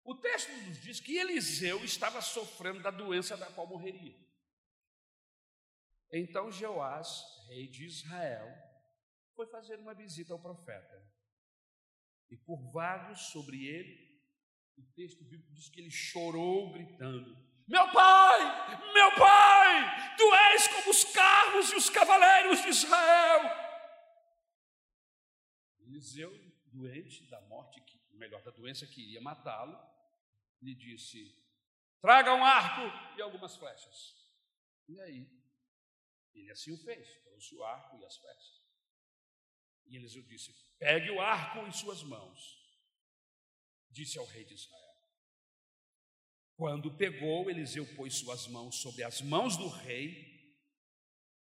[0.03, 4.18] O texto nos diz que Eliseu estava sofrendo da doença da qual morreria.
[6.11, 8.48] Então Jeoás, rei de Israel,
[9.36, 11.09] foi fazer uma visita ao profeta.
[12.30, 14.09] E curvados sobre ele,
[14.81, 17.37] o texto bíblico diz que ele chorou gritando:
[17.68, 23.43] Meu pai, meu pai, tu és como os carros e os cavaleiros de Israel.
[25.81, 26.33] Eliseu,
[26.66, 29.78] doente da morte, melhor, da doença que iria matá-lo,
[30.62, 31.37] lhe disse:
[32.01, 34.16] Traga um arco e algumas flechas.
[34.89, 35.31] E aí,
[36.33, 38.62] ele assim o fez, trouxe o arco e as flechas.
[39.87, 42.59] E Eliseu disse: Pegue o arco em suas mãos,
[43.91, 44.78] disse ao rei de Israel.
[46.57, 50.59] Quando pegou, Eliseu pôs suas mãos sobre as mãos do rei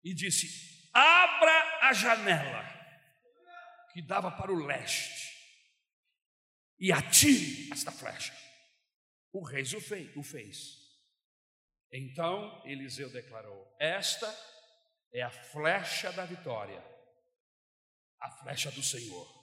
[0.02, 2.64] e disse: Abra a janela
[3.92, 5.32] que dava para o leste
[6.78, 8.36] e atire esta flecha.
[9.32, 9.62] O rei
[10.16, 10.78] o fez.
[11.90, 14.26] Então Eliseu declarou: Esta
[15.12, 16.92] é a flecha da vitória
[18.22, 19.41] a flecha do Senhor.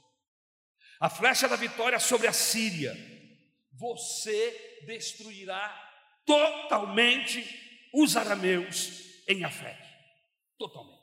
[1.00, 2.94] A flecha da vitória sobre a Síria.
[3.74, 5.70] Você destruirá
[6.26, 7.42] totalmente
[7.94, 9.80] os arameus em Afé.
[10.58, 11.00] Totalmente.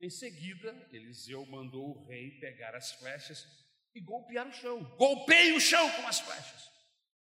[0.00, 3.46] Em seguida, Eliseu mandou o rei pegar as flechas
[3.94, 4.82] e golpear o chão.
[4.96, 6.68] Golpeie o chão com as flechas.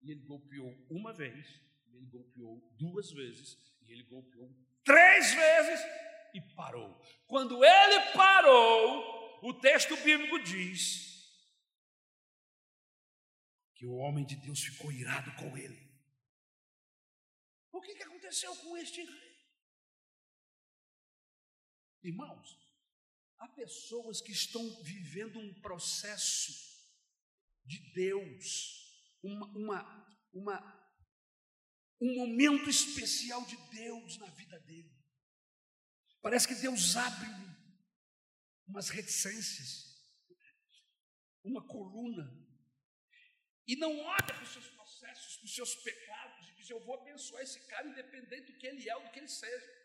[0.01, 1.61] E ele golpeou uma vez,
[1.93, 3.55] ele golpeou duas vezes,
[3.87, 4.49] e ele golpeou
[4.83, 5.79] três vezes,
[6.33, 6.99] e parou.
[7.27, 11.21] Quando ele parou, o texto bíblico diz
[13.75, 15.91] que o homem de Deus ficou irado com ele.
[17.69, 19.33] O que, que aconteceu com este rei?
[22.03, 22.57] Irmãos,
[23.37, 26.53] há pessoas que estão vivendo um processo
[27.65, 30.89] de Deus, uma, uma, uma,
[31.99, 34.97] um momento especial de Deus na vida dele.
[36.21, 37.27] Parece que Deus abre
[38.73, 40.03] umas reticências,
[41.43, 42.25] uma coluna,
[43.67, 46.99] e não olha para os seus processos, para os seus pecados, e diz: Eu vou
[46.99, 49.83] abençoar esse cara, independente do que ele é ou do que ele seja.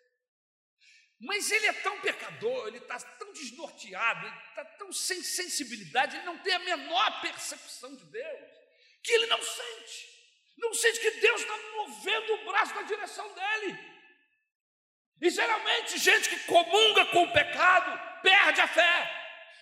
[1.21, 6.25] Mas ele é tão pecador, ele está tão desnorteado, ele está tão sem sensibilidade, ele
[6.25, 8.51] não tem a menor percepção de Deus,
[9.03, 10.09] que ele não sente,
[10.57, 13.98] não sente que Deus está movendo o braço na direção dele.
[15.21, 19.11] E geralmente, gente que comunga com o pecado perde a fé.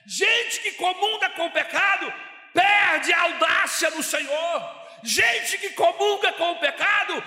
[0.06, 2.12] Gente que comunga com o pecado
[2.52, 4.86] perde a audácia no Senhor.
[5.02, 7.22] Gente que comunga com o pecado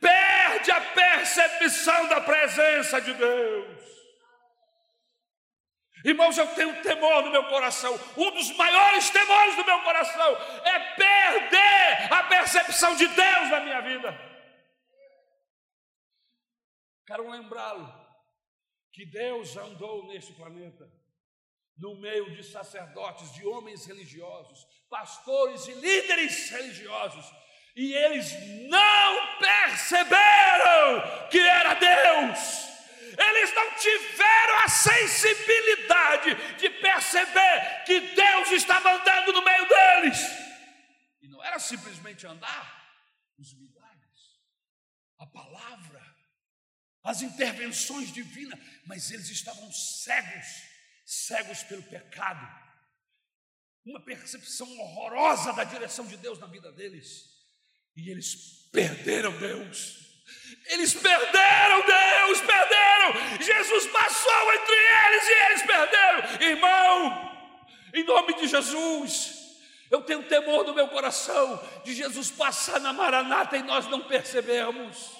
[0.00, 3.80] perde a percepção da presença de Deus.
[6.04, 7.98] Irmãos, eu tenho temor no meu coração.
[8.16, 13.80] Um dos maiores temores do meu coração é perder a percepção de Deus na minha
[13.82, 14.29] vida.
[17.10, 17.92] Quero lembrá-lo
[18.92, 20.88] que Deus andou neste planeta
[21.76, 27.26] no meio de sacerdotes, de homens religiosos, pastores e líderes religiosos,
[27.74, 28.32] e eles
[28.68, 32.38] não perceberam que era Deus.
[33.18, 40.20] Eles não tiveram a sensibilidade de perceber que Deus estava andando no meio deles.
[41.20, 42.88] E não era simplesmente andar,
[43.36, 44.38] os milagres,
[45.18, 45.99] a palavra,
[47.10, 50.46] as intervenções divinas, mas eles estavam cegos,
[51.04, 52.48] cegos pelo pecado,
[53.84, 57.24] uma percepção horrorosa da direção de Deus na vida deles,
[57.96, 60.08] e eles perderam Deus.
[60.66, 63.42] Eles perderam Deus, perderam.
[63.42, 66.42] Jesus passou entre eles e eles perderam.
[66.42, 67.60] Irmão,
[67.92, 69.34] em nome de Jesus,
[69.90, 75.19] eu tenho temor no meu coração de Jesus passar na maranata e nós não percebemos.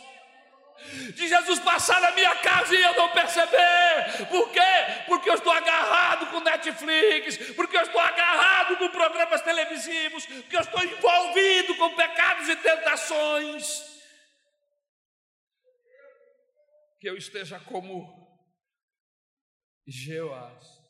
[1.14, 4.26] De Jesus passar na minha casa e eu não perceber.
[4.28, 4.60] Por quê?
[5.06, 10.60] Porque eu estou agarrado com Netflix, porque eu estou agarrado com programas televisivos, porque eu
[10.60, 13.90] estou envolvido com pecados e tentações.
[16.98, 18.20] Que eu esteja como
[19.86, 20.80] Jeoás,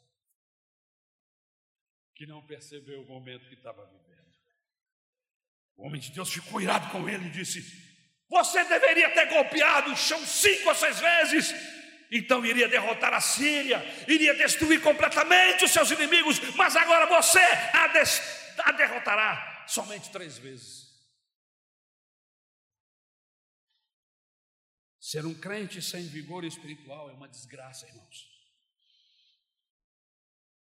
[2.14, 4.10] que não percebeu o momento que estava vivendo.
[5.76, 7.89] O homem de Deus ficou irado com ele e disse:
[8.30, 11.52] Você deveria ter golpeado o chão cinco ou seis vezes,
[12.12, 17.90] então iria derrotar a Síria, iria destruir completamente os seus inimigos, mas agora você a,
[18.68, 20.88] a derrotará somente três vezes.
[25.00, 28.30] Ser um crente sem vigor espiritual é uma desgraça, irmãos.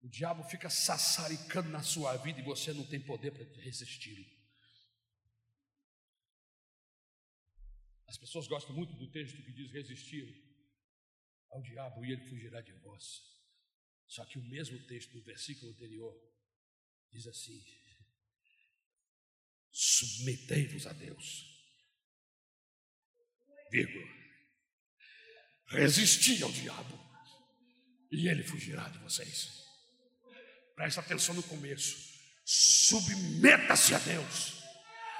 [0.04, 4.37] O diabo fica sassaricando na sua vida e você não tem poder para resistir.
[8.08, 10.44] As pessoas gostam muito do texto que diz resistir
[11.50, 13.22] ao diabo e ele fugirá de vós.
[14.08, 16.16] Só que o mesmo texto no versículo anterior
[17.12, 17.62] diz assim:
[19.72, 21.46] submetei-vos a Deus,
[23.70, 24.08] vírgula,
[25.68, 26.98] resisti ao diabo
[28.12, 29.66] e ele fugirá de vocês.
[30.76, 32.16] Presta atenção no começo.
[32.46, 34.57] Submeta-se a Deus.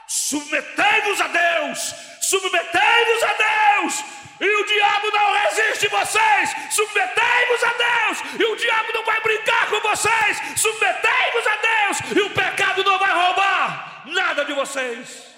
[0.08, 1.80] Submetei-vos a Deus.
[2.22, 4.04] Submetei-vos a Deus.
[4.40, 6.50] E o diabo não resiste vocês.
[6.72, 8.40] Submetei-vos a Deus.
[8.40, 10.38] E o diabo não vai brincar com vocês.
[10.56, 12.18] Submetei-vos a Deus.
[12.18, 15.36] E o pecado não vai roubar nada de vocês.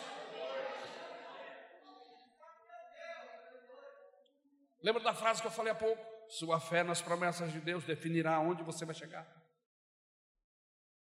[4.82, 6.02] Lembra da frase que eu falei há pouco?
[6.30, 9.28] Sua fé nas promessas de Deus definirá onde você vai chegar.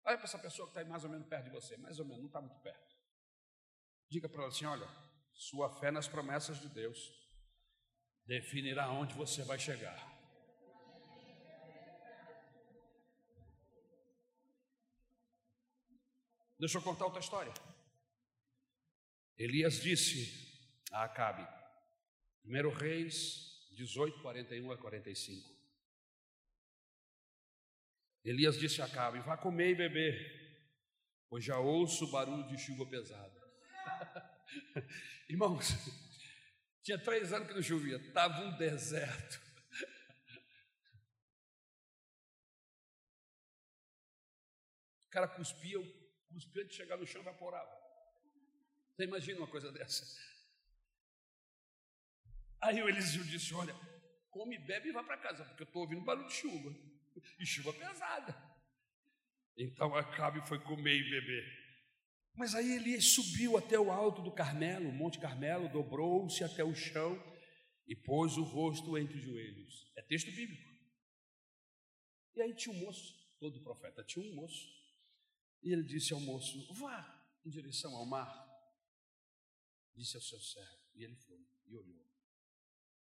[0.04, 2.20] Olha para essa pessoa que está mais ou menos perto de você, mais ou menos,
[2.20, 2.95] não está muito perto.
[4.08, 4.88] Diga para ela assim: olha,
[5.34, 6.98] sua fé nas promessas de Deus
[8.24, 10.14] definirá onde você vai chegar.
[16.58, 17.52] Deixa eu contar outra história.
[19.36, 21.46] Elias disse a Acabe,
[22.46, 25.54] 1 Reis 18, 41 a 45.
[28.24, 30.16] Elias disse a Acabe: Vá comer e beber,
[31.28, 33.35] pois já ouço o barulho de chuva pesada.
[35.28, 35.68] Irmãos,
[36.82, 39.40] tinha três anos que não chovia, estava um deserto.
[45.06, 45.78] O cara cuspia,
[46.28, 47.70] cuspia de chegar no chão evaporava.
[48.94, 50.04] Você imagina uma coisa dessa?
[52.60, 53.74] Aí o Eliseu disse: Olha,
[54.30, 56.74] come, bebe e vá para casa, porque eu estou ouvindo barulho de chuva
[57.38, 58.36] e chuva pesada.
[59.56, 61.65] Então Acabe foi comer e beber.
[62.36, 67.18] Mas aí ele subiu até o alto do Carmelo, Monte Carmelo, dobrou-se até o chão
[67.86, 69.90] e pôs o rosto entre os joelhos.
[69.96, 70.70] É texto bíblico.
[72.34, 74.68] E aí tinha um moço, todo profeta tinha um moço,
[75.62, 78.44] e ele disse ao moço: Vá em direção ao mar.
[79.94, 82.06] Disse ao seu servo, e ele foi e olhou.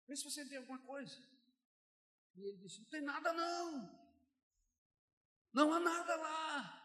[0.06, 1.18] Vê se você tem alguma coisa.
[2.36, 4.04] E ele disse: Não tem nada, não.
[5.54, 6.83] Não há nada lá.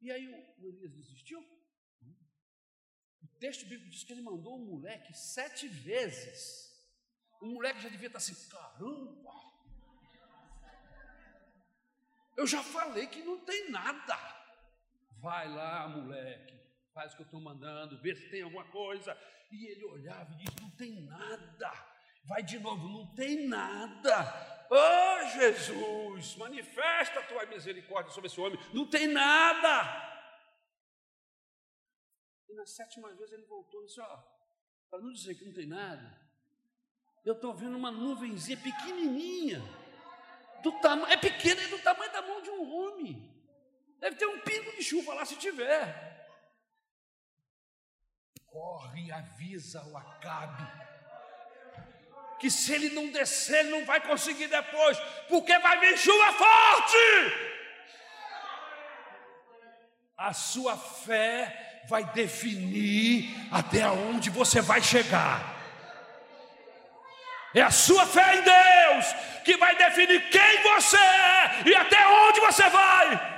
[0.00, 1.40] E aí o, o Elias desistiu.
[3.22, 6.68] O texto bíblico diz que ele mandou o moleque sete vezes.
[7.40, 9.32] O moleque já devia estar assim: caramba,
[12.36, 14.16] eu já falei que não tem nada.
[15.20, 16.56] Vai lá, moleque,
[16.94, 19.16] faz o que eu estou mandando, vê se tem alguma coisa.
[19.50, 21.97] E ele olhava e disse: Não tem nada.
[22.24, 24.48] Vai de novo, não tem nada.
[24.70, 28.60] Oh Jesus, manifesta a tua misericórdia sobre esse homem.
[28.72, 30.06] Não tem nada.
[32.48, 34.18] E na sétima vez ele voltou e disse: Ó,
[34.90, 36.20] para não dizer que não tem nada,
[37.24, 39.60] eu estou vendo uma nuvenzinha pequenininha.
[40.62, 40.74] Do
[41.08, 43.38] é pequena, é do tamanho da mão de um homem.
[44.00, 46.06] Deve ter um pingo de chuva lá se tiver.
[48.44, 50.87] Corre e avisa o Acabe
[52.38, 56.96] que se ele não descer, ele não vai conseguir depois, porque vai vir chuva forte.
[60.16, 65.56] A sua fé vai definir até onde você vai chegar.
[67.54, 69.06] É a sua fé em Deus
[69.44, 73.37] que vai definir quem você é e até onde você vai.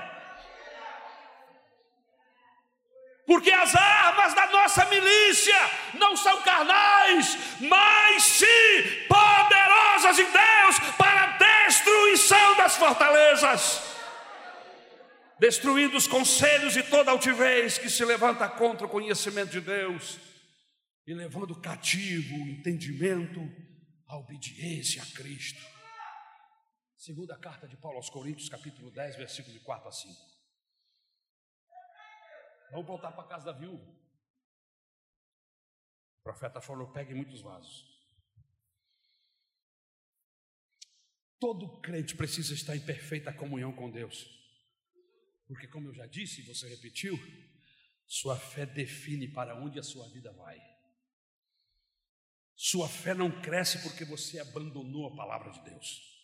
[3.30, 5.54] Porque as armas da nossa milícia
[5.94, 13.82] não são carnais, mas sim poderosas em Deus para destruição das fortalezas,
[15.38, 20.18] destruindo os conselhos e toda altivez que se levanta contra o conhecimento de Deus.
[21.06, 23.40] e levando cativo o entendimento
[24.08, 25.60] à obediência a Cristo.
[26.96, 30.39] Segunda carta de Paulo aos Coríntios, capítulo 10, versículo de 4 a 5.
[32.70, 33.84] Vamos voltar para a casa da viúva.
[36.20, 37.88] O profeta falou: pegue muitos vasos.
[41.38, 44.38] Todo crente precisa estar em perfeita comunhão com Deus.
[45.46, 47.18] Porque, como eu já disse e você repetiu,
[48.06, 50.60] sua fé define para onde a sua vida vai.
[52.54, 56.19] Sua fé não cresce porque você abandonou a palavra de Deus.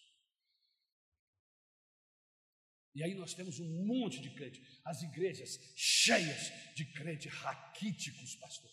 [2.97, 8.70] E aí nós temos um monte de crente, as igrejas cheias de crentes raquíticos, pastor.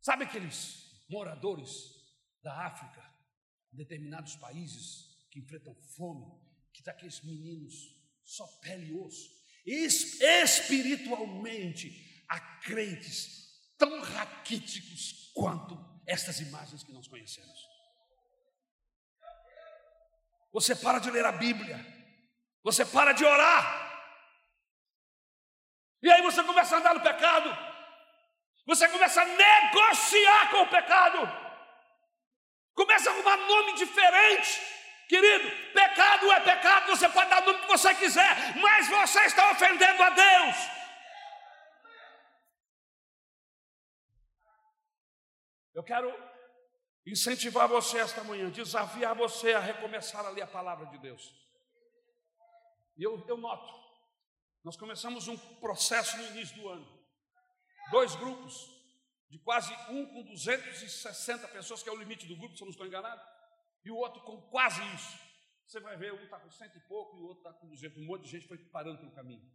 [0.00, 1.70] Sabe aqueles moradores
[2.42, 3.00] da África,
[3.72, 6.26] em determinados países que enfrentam fome,
[6.72, 7.76] que tá aqueles meninos
[8.24, 9.30] só pele e osso,
[9.64, 15.78] espiritualmente há crentes tão raquíticos quanto
[16.08, 17.69] estas imagens que nós conhecemos.
[20.52, 21.78] Você para de ler a Bíblia,
[22.62, 23.90] você para de orar,
[26.02, 27.56] e aí você começa a andar no pecado,
[28.66, 31.18] você começa a negociar com o pecado,
[32.74, 34.60] começa a arrumar nome diferente.
[35.08, 39.50] Querido, pecado é pecado, você pode dar o nome que você quiser, mas você está
[39.50, 40.56] ofendendo a Deus.
[45.74, 46.29] Eu quero
[47.10, 51.34] incentivar você esta manhã, desafiar você a recomeçar a ler a palavra de Deus.
[52.96, 53.72] E eu, eu noto,
[54.62, 57.00] nós começamos um processo no início do ano.
[57.90, 58.70] Dois grupos,
[59.28, 62.72] de quase um com 260 pessoas, que é o limite do grupo, se eu não
[62.72, 63.22] estou enganado,
[63.84, 65.18] e o outro com quase isso.
[65.66, 67.96] Você vai ver, um está com cento e pouco e o outro está com duzentos.
[67.96, 69.48] Um monte de gente foi parando pelo caminho.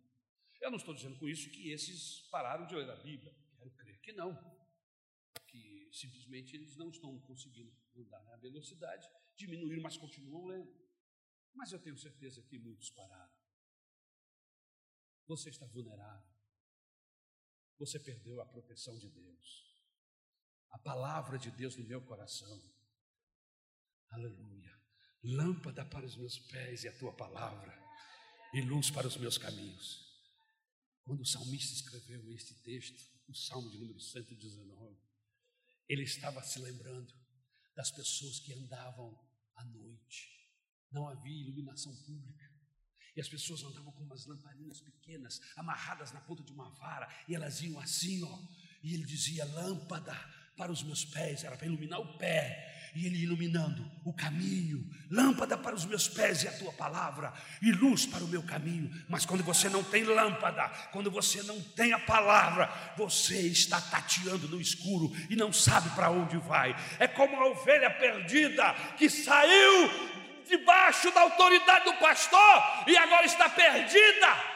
[0.61, 3.35] Eu não estou dizendo com isso que esses pararam de ler a Bíblia.
[3.57, 4.33] Quero crer que não
[5.95, 10.73] simplesmente eles não estão conseguindo andar na velocidade, diminuir, mas continuam lendo.
[11.53, 13.33] Mas eu tenho certeza que muitos pararam.
[15.27, 16.35] Você está vulnerável.
[17.77, 19.65] Você perdeu a proteção de Deus.
[20.69, 22.61] A palavra de Deus no meu coração.
[24.09, 24.73] Aleluia.
[25.23, 27.73] Lâmpada para os meus pés e a tua palavra,
[28.53, 30.05] e luz para os meus caminhos.
[31.03, 34.95] Quando o salmista escreveu este texto, o salmo de número 119,
[35.87, 37.13] ele estava se lembrando
[37.75, 39.17] das pessoas que andavam
[39.55, 40.29] à noite.
[40.91, 42.53] Não havia iluminação pública.
[43.15, 47.35] E as pessoas andavam com umas lamparinas pequenas, amarradas na ponta de uma vara, e
[47.35, 48.39] elas iam assim, ó.
[48.83, 50.13] E ele dizia: lâmpada
[50.57, 55.57] para os meus pés, era para iluminar o pé, e Ele iluminando o caminho, lâmpada
[55.57, 58.89] para os meus pés e a tua palavra, e luz para o meu caminho.
[59.09, 64.47] Mas quando você não tem lâmpada, quando você não tem a palavra, você está tateando
[64.47, 66.73] no escuro e não sabe para onde vai.
[66.97, 69.89] É como a ovelha perdida que saiu
[70.47, 74.55] debaixo da autoridade do pastor e agora está perdida.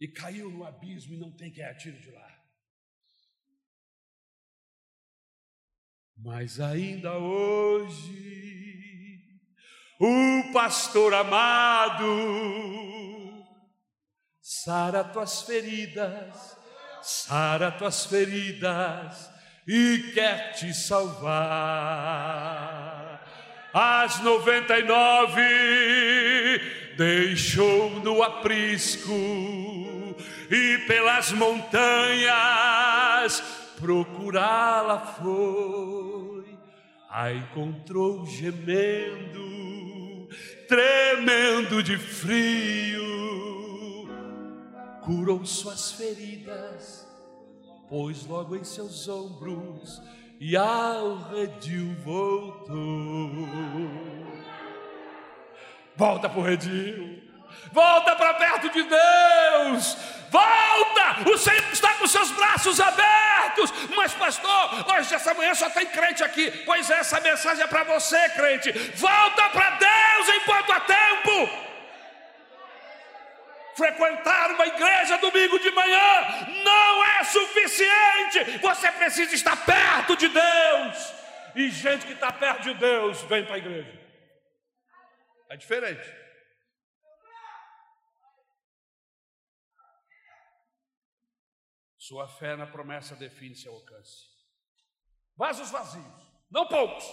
[0.00, 2.29] E caiu no abismo e não tem quem atire de lá.
[6.22, 8.20] Mas ainda hoje,
[9.98, 12.04] o pastor amado
[14.42, 16.58] sara tuas feridas,
[17.00, 19.30] sara tuas feridas
[19.66, 21.30] e quer te salvar.
[23.72, 25.40] As noventa e nove
[26.98, 29.10] deixou no aprisco
[30.50, 31.80] e pelas montanhas
[33.80, 36.58] procurá-la foi,
[37.08, 39.40] a encontrou gemendo,
[40.68, 43.00] tremendo de frio,
[45.02, 47.08] curou suas feridas,
[47.88, 50.00] pôs logo em seus ombros
[50.38, 52.76] e ao redil voltou.
[55.96, 57.19] Volta para o redil,
[57.72, 59.96] volta para perto de Deus,
[60.30, 63.72] volta, o Senhor está com seus braços abertos.
[63.96, 66.50] Mas, pastor, hoje, essa manhã só tem crente aqui.
[66.64, 68.72] Pois é, essa mensagem é para você, crente.
[68.96, 71.70] Volta para Deus enquanto há tempo.
[73.76, 78.58] Frequentar uma igreja domingo de manhã não é suficiente.
[78.60, 81.14] Você precisa estar perto de Deus.
[81.54, 83.98] E gente que está perto de Deus vem para a igreja.
[85.48, 86.29] É diferente.
[92.10, 94.26] Sua fé na promessa define seu alcance.
[95.36, 96.04] Vasos vazios,
[96.50, 97.04] não poucos.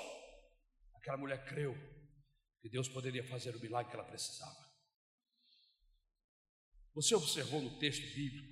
[0.95, 1.75] Aquela mulher creu
[2.59, 4.57] que Deus poderia fazer o milagre que ela precisava.
[6.95, 8.51] Você observou no texto bíblico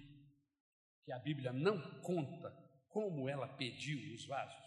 [1.03, 2.51] que a Bíblia não conta
[2.89, 4.65] como ela pediu os vasos?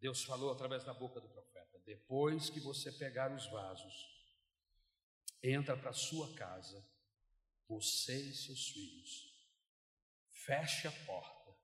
[0.00, 4.17] Deus falou através da boca do profeta: depois que você pegar os vasos,
[5.42, 6.84] entra para sua casa,
[7.66, 9.28] você e seus filhos,
[10.30, 11.56] feche a porta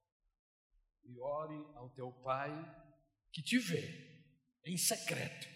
[1.02, 2.50] e ore ao teu pai
[3.32, 4.24] que te vê
[4.64, 5.48] em secreto.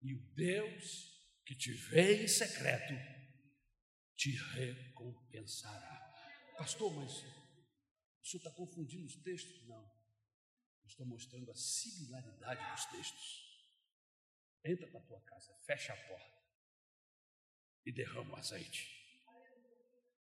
[0.00, 2.94] E o Deus que te vê em secreto
[4.14, 6.06] te recompensará.
[6.56, 9.66] Pastor, mas o senhor está confundindo os textos?
[9.66, 9.98] Não.
[10.84, 13.48] Estou mostrando a similaridade dos textos.
[14.64, 16.37] Entra para a tua casa, fecha a porta
[17.88, 18.86] e derrama o azeite.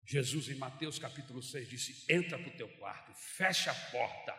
[0.05, 4.33] Jesus, em Mateus capítulo 6, disse: Entra para o teu quarto, fecha a porta,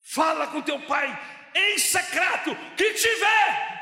[0.00, 1.06] fala com teu pai
[1.54, 3.76] em secreto, que te vê.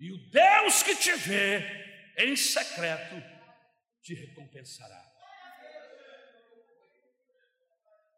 [0.00, 1.60] E o Deus que te vê
[2.18, 3.16] em secreto
[4.02, 5.02] te recompensará.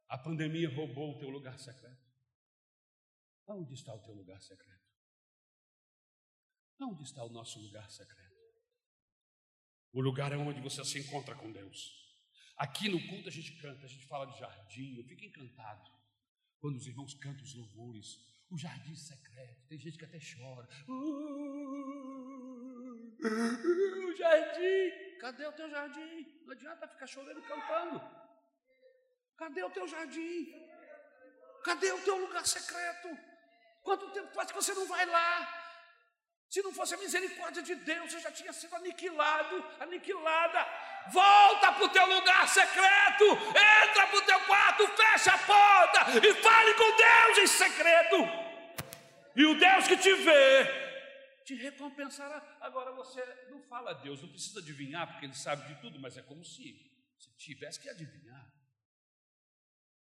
[0.09, 2.11] A pandemia roubou o teu lugar secreto.
[3.47, 4.91] Onde está o teu lugar secreto?
[6.81, 8.30] Onde está o nosso lugar secreto?
[9.93, 11.99] O lugar é onde você se encontra com Deus.
[12.57, 15.91] Aqui no culto a gente canta, a gente fala de jardim, eu fico encantado
[16.61, 18.19] quando os irmãos cantam os louvores.
[18.51, 20.69] O jardim secreto, tem gente que até chora.
[23.19, 26.27] o jardim, cadê o teu jardim?
[26.45, 28.01] Não adianta ficar chorando cantando.
[29.37, 30.53] Cadê o teu jardim?
[31.65, 33.09] Cadê o teu lugar secreto?
[33.83, 35.60] Quanto tempo faz que você não vai lá?
[36.51, 40.67] Se não fosse a misericórdia de Deus, você já tinha sido aniquilado, aniquilada.
[41.13, 46.35] Volta para o teu lugar secreto, entra para o teu quarto, fecha a porta e
[46.35, 48.17] fale com Deus em segredo.
[49.37, 50.91] E o Deus que te vê
[51.45, 52.59] te recompensará.
[52.61, 56.17] Agora você não fala a Deus, não precisa adivinhar, porque Ele sabe de tudo, mas
[56.17, 56.63] é como se,
[57.17, 58.53] se tivesse que adivinhar.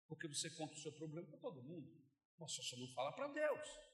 [0.07, 1.91] Porque você conta o seu problema para todo mundo,
[2.39, 3.86] mas só não fala para Deus.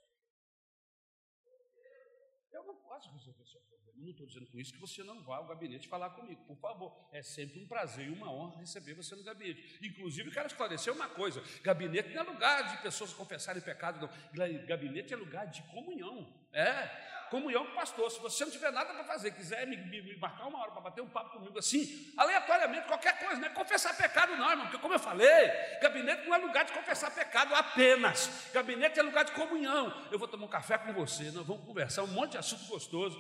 [2.54, 3.97] Eu não posso resolver seu problema.
[3.97, 6.43] Eu não estou dizendo com isso que você não vá ao gabinete falar comigo.
[6.45, 9.80] Por favor, é sempre um prazer e uma honra receber você no gabinete.
[9.82, 14.66] Inclusive, quero esclarecer uma coisa: gabinete não é lugar de pessoas confessarem pecado, não.
[14.66, 16.32] Gabinete é lugar de comunhão.
[16.51, 18.11] É comunhão com o pastor.
[18.11, 20.81] Se você não tiver nada para fazer, quiser me, me, me, marcar uma hora para
[20.81, 24.79] bater um papo comigo assim, aleatoriamente, qualquer coisa, não é confessar pecado, não, irmão, porque
[24.79, 25.49] como eu falei,
[25.81, 28.51] gabinete não é lugar de confessar pecado apenas.
[28.53, 30.07] Gabinete é lugar de comunhão.
[30.11, 33.17] Eu vou tomar um café com você, nós vamos conversar um monte de assunto gostoso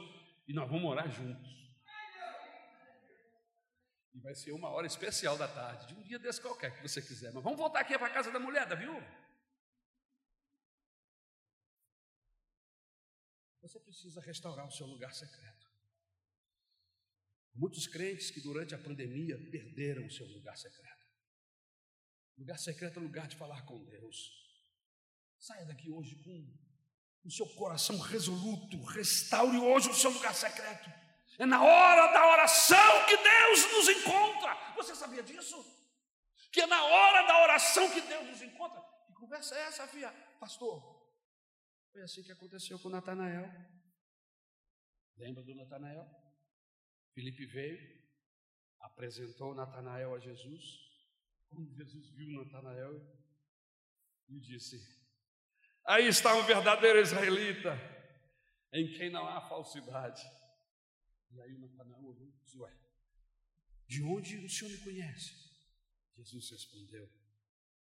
[0.47, 1.63] e nós vamos orar juntos.
[4.13, 7.01] E vai ser uma hora especial da tarde, de um dia desse qualquer que você
[7.01, 7.31] quiser.
[7.33, 9.22] Mas vamos voltar aqui para a casa da mulher, da viúva.
[13.63, 15.71] Você precisa restaurar o seu lugar secreto.
[17.55, 21.07] Muitos crentes que durante a pandemia perderam o seu lugar secreto.
[22.37, 24.17] Lugar secreto é lugar de falar com Deus.
[25.39, 26.45] Saia daqui hoje com
[27.23, 28.81] o seu coração resoluto.
[28.83, 30.91] Restaure hoje o seu lugar secreto.
[31.39, 34.73] É na hora da oração que Deus nos encontra.
[34.75, 35.55] Você sabia disso?
[36.51, 38.81] Que é na hora da oração que Deus nos encontra.
[39.07, 40.11] Que conversa é essa, filha?
[40.37, 40.92] Pastor,
[41.93, 43.45] foi assim que aconteceu com Natanael.
[45.15, 46.03] Lembra do Natanael?
[47.13, 47.79] Felipe veio,
[48.79, 50.63] apresentou Natanael a Jesus.
[51.49, 52.99] Quando Jesus viu Natanael,
[54.27, 54.81] e disse:
[55.85, 57.77] Aí está um verdadeiro israelita,
[58.73, 60.23] em quem não há falsidade.
[61.29, 62.75] E aí Natanael olhou e disse: Ué,
[63.85, 65.31] de onde o senhor me conhece?
[66.15, 67.07] Jesus respondeu: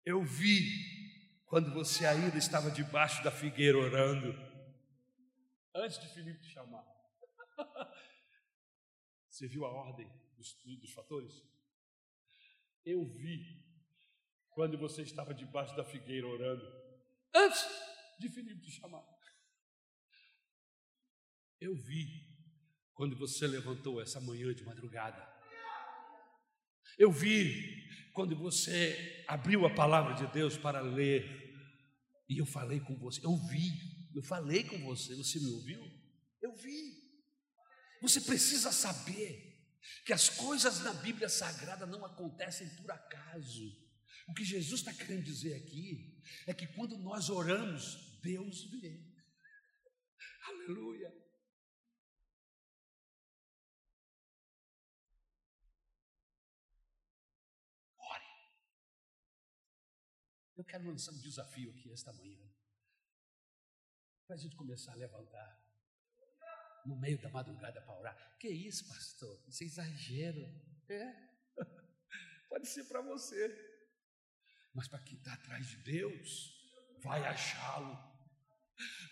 [0.05, 1.06] Eu vi
[1.47, 4.35] quando você ainda estava debaixo da figueira orando,
[5.75, 6.85] antes de Filipe te chamar.
[9.31, 11.43] Você viu a ordem dos, dos fatores?
[12.83, 13.63] Eu vi
[14.49, 16.65] quando você estava debaixo da figueira orando,
[17.35, 17.63] antes
[18.19, 19.05] de Filipe te chamar.
[21.61, 22.27] Eu vi
[22.95, 25.36] quando você levantou essa manhã de madrugada.
[26.99, 31.25] Eu vi quando você abriu a palavra de Deus para ler,
[32.29, 33.71] e eu falei com você, eu vi,
[34.15, 35.81] eu falei com você, você me ouviu?
[36.41, 37.05] Eu vi.
[38.01, 39.57] Você precisa saber
[40.05, 43.87] que as coisas na Bíblia Sagrada não acontecem por acaso.
[44.29, 49.05] O que Jesus está querendo dizer aqui é que quando nós oramos, Deus vê.
[50.49, 51.26] Aleluia.
[60.57, 62.41] Eu quero lançar um desafio aqui esta manhã.
[64.27, 65.63] Para a gente começar a levantar.
[66.87, 68.39] no meio da madrugada para orar.
[68.39, 69.43] Que isso, pastor?
[69.49, 70.49] Isso é exagero.
[70.89, 71.15] É.
[72.49, 73.43] Pode ser para você.
[74.73, 76.55] Mas para quem está atrás de Deus,
[77.03, 78.16] vai achá-lo.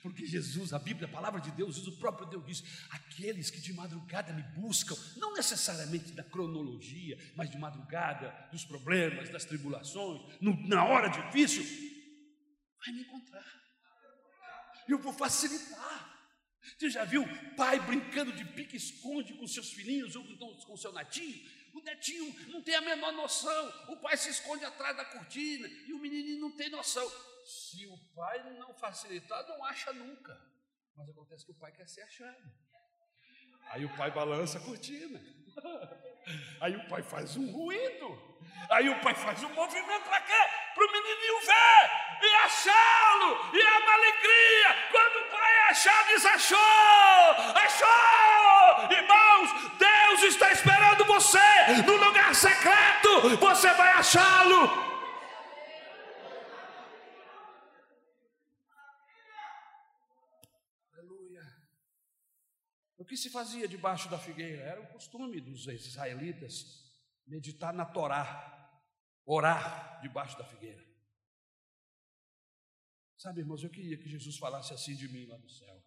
[0.02, 3.72] Porque Jesus, a Bíblia, a palavra de Deus, o próprio Deus diz: aqueles que de
[3.72, 10.54] madrugada me buscam, não necessariamente da cronologia, mas de madrugada, dos problemas, das tribulações, no,
[10.68, 11.64] na hora difícil,
[12.84, 13.44] vai me encontrar.
[14.86, 16.12] Eu vou facilitar.
[16.78, 17.24] Você já viu
[17.56, 21.42] pai brincando de pique-esconde com seus filhinhos ou então com seu netinho?
[21.74, 23.72] O netinho não tem a menor noção.
[23.88, 27.10] O pai se esconde atrás da cortina e o menininho não tem noção.
[27.44, 30.34] Se o pai não facilitar, não acha nunca.
[30.96, 32.52] Mas acontece que o pai quer ser achado.
[33.70, 35.20] Aí o pai balança a cortina.
[36.60, 38.38] Aí o pai faz um ruído.
[38.70, 40.32] Aí o pai faz um movimento para quê?
[40.74, 43.54] Para o menininho ver e achá-lo.
[43.54, 44.88] E é uma alegria.
[44.90, 46.58] Quando o pai é achar, diz: achou!
[47.54, 48.90] Achou!
[48.90, 51.38] Irmãos, Deus está esperando você
[51.86, 53.36] no lugar secreto.
[53.38, 54.93] Você vai achá-lo.
[63.04, 64.62] O que se fazia debaixo da figueira?
[64.62, 66.90] Era o costume dos israelitas
[67.26, 68.26] meditar na Torá,
[69.26, 70.82] orar debaixo da figueira.
[73.18, 75.84] Sabe, irmãos, eu queria que Jesus falasse assim de mim lá no céu.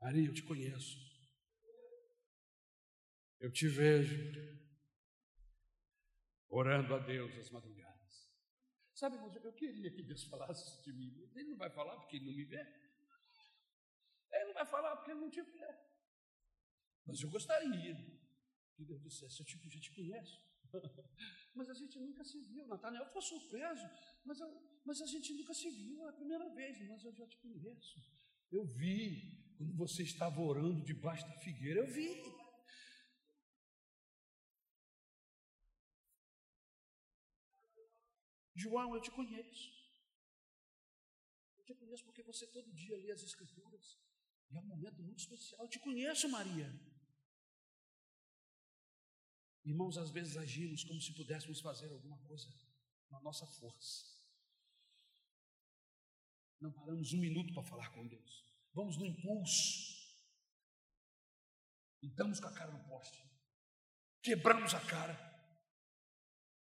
[0.00, 0.96] Maria, eu te conheço.
[3.38, 4.16] Eu te vejo
[6.48, 8.32] orando a Deus às madrugadas.
[8.94, 11.14] Sabe, irmãos, eu queria que Deus falasse de mim.
[11.34, 12.89] Ele não vai falar porque ele não me vê.
[14.32, 15.68] Ele não vai falar porque ele não te vê.
[17.06, 17.94] Mas eu gostaria
[18.74, 20.40] que Deus dissesse: Eu te, já te conheço.
[21.54, 22.66] mas a gente nunca se viu.
[22.66, 23.86] Natanael ficou surpreso,
[24.24, 24.48] mas, eu,
[24.84, 28.00] mas a gente nunca se viu, é a primeira vez, mas eu já te conheço.
[28.50, 32.08] Eu vi quando você estava orando debaixo da figueira, eu vi.
[38.54, 39.68] João, eu te conheço.
[41.58, 43.98] Eu te conheço porque você todo dia lê as Escrituras.
[44.50, 45.62] E é um momento muito especial.
[45.62, 46.68] Eu te conheço, Maria.
[49.64, 52.48] Irmãos, às vezes agimos como se pudéssemos fazer alguma coisa
[53.10, 54.20] na nossa força.
[56.60, 58.44] Não paramos um minuto para falar com Deus.
[58.72, 60.00] Vamos no impulso.
[62.02, 63.22] E damos com a cara no poste.
[64.22, 65.14] Quebramos a cara.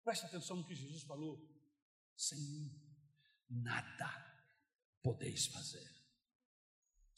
[0.03, 1.39] Presta atenção no que Jesus falou.
[2.15, 2.81] Sem mim,
[3.49, 4.09] nada
[5.01, 5.98] podeis fazer.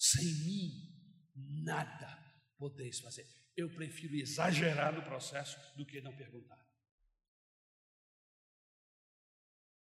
[0.01, 2.17] Sem mim, nada
[2.57, 3.23] podeis fazer.
[3.55, 6.57] Eu prefiro exagerar no processo do que não perguntar.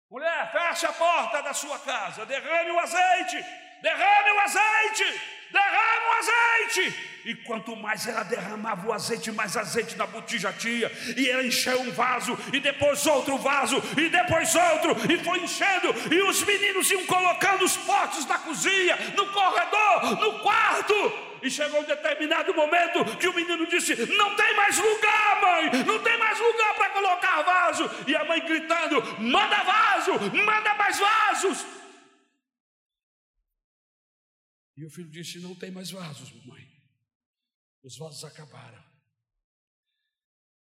[0.09, 3.45] Mulher, feche a porta da sua casa, derrame o azeite,
[3.85, 5.21] derrame o azeite
[5.55, 7.13] derrama o azeite.
[7.25, 10.91] E quanto mais ela derramava o azeite, mais azeite na botija tinha.
[11.17, 15.95] E ela encheu um vaso, e depois outro vaso, e depois outro, e foi enchendo.
[16.13, 20.95] E os meninos iam colocando os potes na cozinha, no corredor, no quarto.
[21.43, 25.99] E chegou um determinado momento que o menino disse: Não tem mais lugar, mãe, não
[26.01, 27.91] tem mais lugar para colocar vaso.
[28.07, 31.65] E a mãe gritando: Manda vaso, manda mais vasos.
[34.77, 36.75] E o filho disse: Não tem mais vasos, mãe.
[37.83, 38.83] Os vasos acabaram.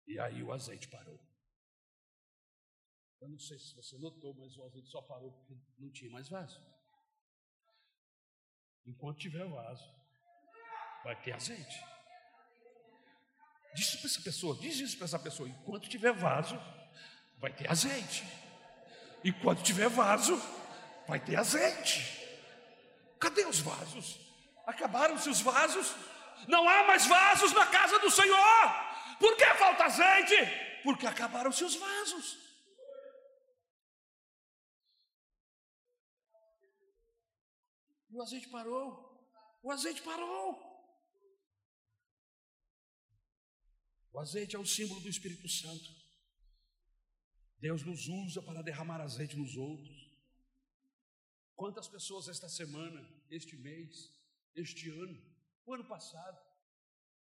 [0.07, 1.21] E aí o azeite parou.
[3.21, 6.29] Eu não sei se você notou, mas o azeite só parou porque não tinha mais
[6.29, 6.61] vaso.
[8.85, 9.85] Enquanto tiver vaso,
[11.05, 11.81] vai ter azeite.
[13.75, 15.49] Diz isso para essa pessoa, diz isso para essa pessoa.
[15.49, 16.57] Enquanto tiver vaso,
[17.39, 18.25] vai ter azeite.
[19.25, 20.37] Enquanto tiver vaso,
[21.07, 22.22] vai ter azeite.
[23.23, 24.19] Cadê os vasos?
[24.67, 25.95] Acabaram-se os vasos?
[26.49, 28.65] Não há mais vasos na casa do Senhor.
[29.21, 30.35] Por que falta azeite?
[30.83, 32.37] Porque acabaram-se os vasos.
[38.11, 38.85] E o azeite parou.
[39.63, 40.61] O azeite parou.
[44.13, 45.91] O azeite é o símbolo do Espírito Santo.
[47.61, 50.12] Deus nos usa para derramar azeite nos outros.
[51.55, 53.01] Quantas pessoas esta semana,
[53.31, 54.11] este mês,
[54.55, 55.21] este ano,
[55.65, 56.41] o ano passado,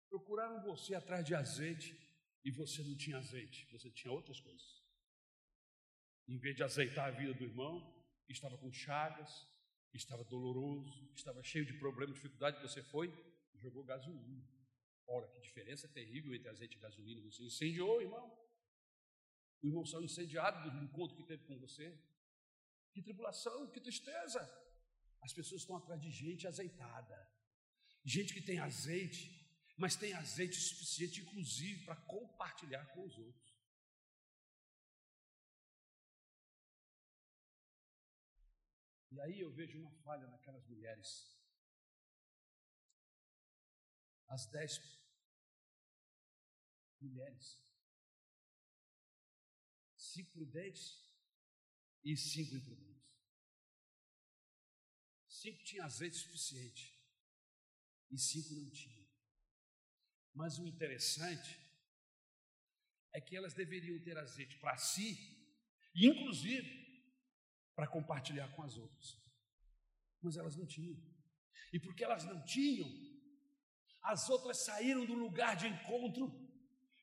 [0.09, 1.97] procuraram você atrás de azeite
[2.45, 4.83] e você não tinha azeite, você tinha outras coisas.
[6.27, 7.95] Em vez de azeitar a vida do irmão,
[8.29, 9.47] estava com chagas,
[9.93, 13.09] estava doloroso, estava cheio de problemas, dificuldade, você foi
[13.55, 14.47] e jogou gasolina.
[15.07, 17.23] Ora, que diferença terrível entre azeite e gasolina.
[17.23, 18.27] Você incendiou, irmão.
[19.63, 21.99] O irmão saiu incendiado do encontro que teve com você.
[22.99, 24.41] Que tribulação, que tristeza.
[25.23, 27.17] As pessoas estão atrás de gente azeitada.
[28.05, 29.23] Gente que tem azeite,
[29.77, 33.57] mas tem azeite suficiente, inclusive, para compartilhar com os outros.
[39.13, 41.09] E aí eu vejo uma falha naquelas mulheres.
[44.27, 44.77] As dez
[47.01, 47.63] mulheres,
[49.97, 51.09] cinco prudentes
[52.05, 52.88] e cinco imprudentes.
[55.41, 56.85] Cinco tinham azeite suficiente
[58.11, 59.07] e cinco não tinham.
[60.35, 61.57] Mas o interessante
[63.13, 65.11] é que elas deveriam ter azeite para si,
[65.95, 66.71] e inclusive
[67.77, 69.17] para compartilhar com as outras.
[70.21, 71.01] Mas elas não tinham.
[71.73, 72.89] E porque elas não tinham,
[74.03, 76.27] as outras saíram do lugar de encontro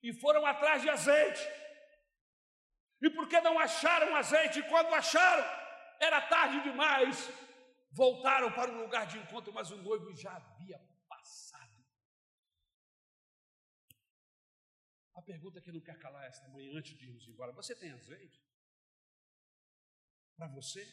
[0.04, 1.42] e foram atrás de azeite.
[3.02, 5.46] E porque não acharam azeite, quando acharam,
[6.02, 7.18] era tarde demais,
[7.96, 10.78] voltaram para o lugar de encontro, mas o noivo já havia
[15.16, 18.46] A pergunta que não quer calar esta manhã antes de irmos embora: você tem azeite?
[20.36, 20.84] Para você?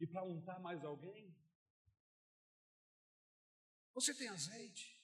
[0.00, 1.36] E para untar mais alguém?
[3.92, 5.02] Você tem azeite?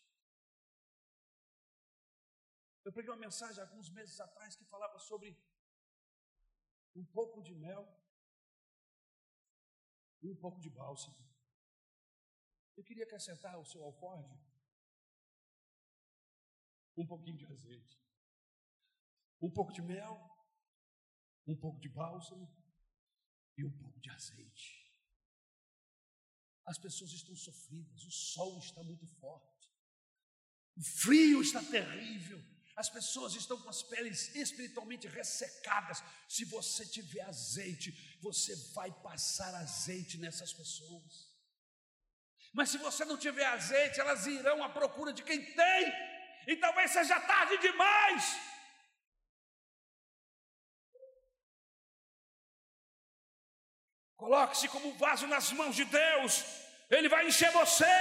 [2.85, 5.37] Eu preguei uma mensagem alguns meses atrás que falava sobre
[6.95, 8.00] um pouco de mel
[10.23, 11.17] e um pouco de bálsamo.
[12.77, 14.39] Eu queria acrescentar o seu alforje
[16.97, 17.99] um pouquinho de azeite,
[19.41, 20.19] um pouco de mel,
[21.47, 22.49] um pouco de bálsamo
[23.57, 24.91] e um pouco de azeite.
[26.67, 29.73] As pessoas estão sofridas, o sol está muito forte,
[30.77, 32.39] o frio está terrível,
[32.81, 36.03] as pessoas estão com as peles espiritualmente ressecadas.
[36.29, 37.89] Se você tiver azeite,
[38.21, 41.13] você vai passar azeite nessas pessoas.
[42.53, 45.83] Mas se você não tiver azeite, elas irão à procura de quem tem
[46.49, 48.25] e talvez seja tarde demais.
[54.17, 56.45] Coloque-se como vaso nas mãos de Deus,
[56.91, 57.97] Ele vai encher você,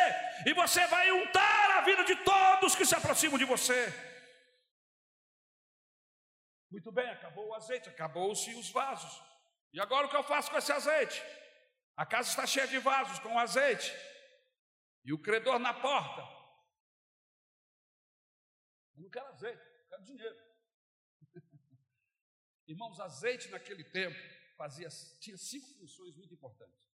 [0.45, 3.81] e você vai untar a vida de todos que se aproximam de você.
[6.69, 9.21] Muito bem, acabou o azeite, acabou-se os vasos.
[9.73, 11.21] E agora o que eu faço com esse azeite?
[11.95, 13.91] A casa está cheia de vasos com azeite,
[15.03, 16.21] e o credor na porta.
[18.95, 20.37] Eu não quero azeite, eu quero dinheiro.
[22.67, 24.17] Irmãos, azeite naquele tempo
[24.55, 24.89] fazia,
[25.19, 26.89] tinha cinco funções muito importantes.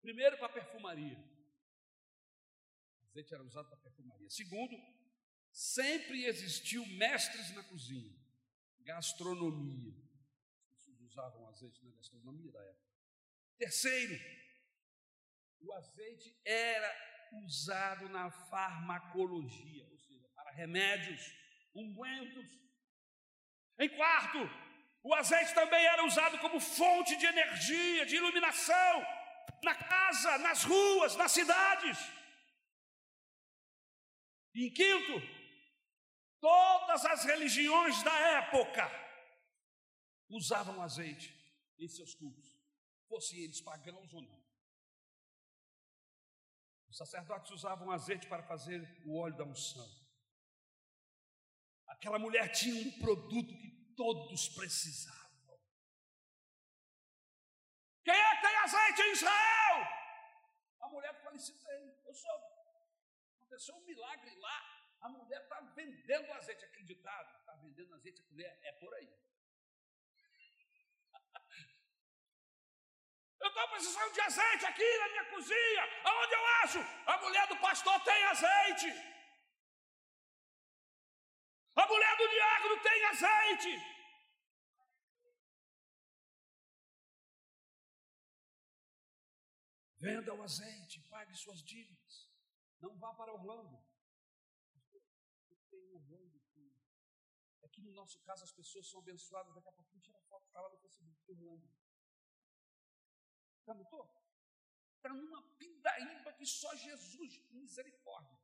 [0.00, 1.18] Primeiro, para perfumaria.
[3.04, 4.28] Azeite era usado para perfumaria.
[4.28, 4.76] Segundo,
[5.52, 8.19] sempre existiu mestres na cozinha,
[8.84, 9.94] gastronomia.
[10.58, 12.90] As pessoas usavam azeite na gastronomia da época.
[13.58, 14.18] Terceiro,
[15.60, 17.10] o azeite era
[17.44, 19.90] usado na farmacologia,
[20.60, 21.22] remédios,
[21.74, 22.48] ungüentos.
[23.78, 24.38] Em quarto,
[25.02, 29.06] o azeite também era usado como fonte de energia, de iluminação,
[29.62, 31.98] na casa, nas ruas, nas cidades.
[34.54, 35.39] E em quinto,
[36.40, 38.90] todas as religiões da época
[40.28, 41.34] usavam azeite
[41.78, 42.58] em seus cultos,
[43.08, 44.40] fossem eles pagãos ou não.
[46.88, 49.88] Os sacerdotes usavam azeite para fazer o óleo da unção.
[51.86, 55.20] Aquela mulher tinha um produto que todos precisavam.
[58.04, 59.76] Quem é que tem azeite em Israel?
[60.80, 62.00] A mulher felicitei.
[62.04, 62.44] Eu soube.
[63.36, 64.79] Aconteceu um milagre lá.
[65.00, 66.64] A mulher está vendendo azeite.
[66.64, 67.36] Acreditado?
[67.38, 68.22] Está vendendo azeite.
[68.22, 69.08] A mulher é por aí.
[73.40, 75.82] Eu estou precisando de azeite aqui na minha cozinha.
[76.04, 76.78] Aonde eu acho?
[77.06, 78.86] A mulher do pastor tem azeite.
[81.74, 84.00] A mulher do diácono tem azeite.
[90.00, 92.28] Venda o azeite, pague suas dívidas.
[92.80, 93.78] Não vá para Orlando.
[95.70, 96.74] Tem Orlando aqui.
[97.70, 99.54] Aqui no nosso caso as pessoas são abençoadas.
[99.54, 101.70] Daqui a pouquinho tira foto, está lá no Facebook, Orlando.
[103.64, 104.04] Já notou?
[104.96, 108.38] Está numa pindaíba que só Jesus, misericórdia.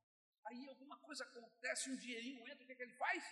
[0.45, 3.25] Aí alguma coisa acontece, um dinheirinho entra, o que, é que ele faz?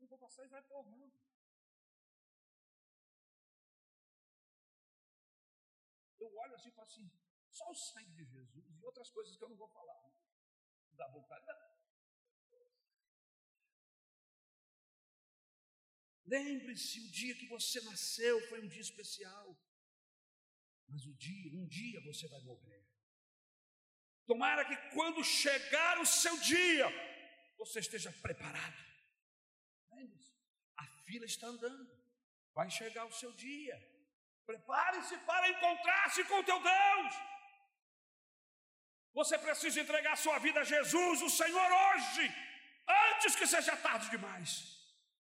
[0.00, 1.14] Eu vou passar e vai formando.
[6.18, 7.08] Eu olho assim e falo assim,
[7.48, 10.00] só o sangue de Jesus e outras coisas que eu não vou falar.
[10.94, 11.46] Dá vontade.
[16.26, 19.56] Lembre-se, o dia que você nasceu foi um dia especial.
[20.88, 22.84] Mas o dia, um dia você vai morrer.
[24.26, 26.86] Tomara que quando chegar o seu dia,
[27.58, 28.92] você esteja preparado.
[30.76, 31.90] A fila está andando,
[32.54, 33.76] vai chegar o seu dia.
[34.46, 37.14] Prepare-se para encontrar-se com teu Deus.
[39.14, 42.34] Você precisa entregar sua vida a Jesus, o Senhor, hoje,
[42.88, 44.81] antes que seja tarde demais.